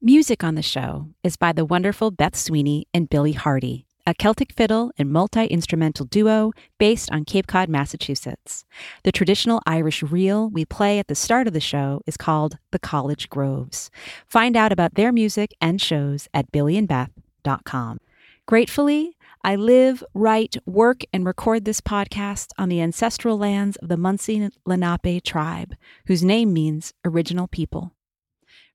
Music 0.01 0.43
on 0.43 0.55
the 0.55 0.63
show 0.63 1.09
is 1.23 1.37
by 1.37 1.53
the 1.53 1.67
wonderful 1.67 2.11
Beth 2.11 2.35
Sweeney 2.35 2.87
and 2.95 3.11
Billy 3.11 3.33
Hardy 3.33 3.87
a 4.07 4.15
Celtic 4.15 4.53
fiddle 4.53 4.91
and 4.99 5.11
multi 5.11 5.47
instrumental 5.47 6.07
duo 6.07 6.53
based 6.79 7.11
on 7.13 7.25
Cape 7.25 7.47
Cod, 7.47 7.69
Massachusetts. 7.69 8.65
The 9.05 9.13
traditional 9.13 9.61
Irish 9.67 10.03
reel 10.03 10.49
we 10.49 10.65
play 10.65 10.99
at 10.99 11.09
the 11.09 11.15
start 11.15 11.47
of 11.47 11.53
the 11.53 11.61
show 11.61 12.01
is 12.07 12.17
called 12.17 12.59
the 12.71 12.79
College 12.79 13.29
Groves. 13.29 13.91
Find 14.27 14.57
out 14.57 14.73
about 14.73 14.95
their 14.95 15.13
music 15.13 15.53
and 15.61 15.81
shows 15.81 16.29
at 16.33 16.51
billyandbeth.com. 16.53 17.99
Gratefully, 18.47 19.17
I 19.43 19.57
live, 19.57 20.05
write, 20.13 20.57
work, 20.67 21.03
and 21.13 21.25
record 21.25 21.65
this 21.65 21.81
podcast 21.81 22.49
on 22.59 22.69
the 22.69 22.83
ancestral 22.83 23.39
lands 23.39 23.77
of 23.77 23.89
the 23.89 23.97
Munsee 23.97 24.51
Lenape 24.67 25.23
tribe, 25.23 25.75
whose 26.07 26.23
name 26.23 26.53
means 26.53 26.93
original 27.05 27.49
people. 27.49 27.93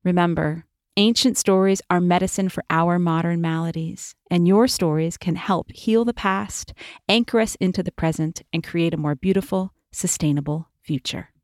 Remember, 0.04 0.66
Ancient 0.98 1.38
stories 1.38 1.82
are 1.90 2.00
medicine 2.00 2.48
for 2.48 2.64
our 2.70 2.98
modern 2.98 3.42
maladies, 3.42 4.16
and 4.32 4.48
your 4.48 4.66
stories 4.66 5.18
can 5.18 5.36
help 5.36 5.70
heal 5.74 6.06
the 6.06 6.14
past, 6.14 6.74
anchor 7.10 7.42
us 7.42 7.56
into 7.56 7.84
the 7.84 7.92
present, 7.92 8.44
and 8.54 8.64
create 8.64 8.94
a 8.94 8.98
more 8.98 9.14
beautiful, 9.14 9.74
sustainable 9.92 10.70
future. 10.82 11.35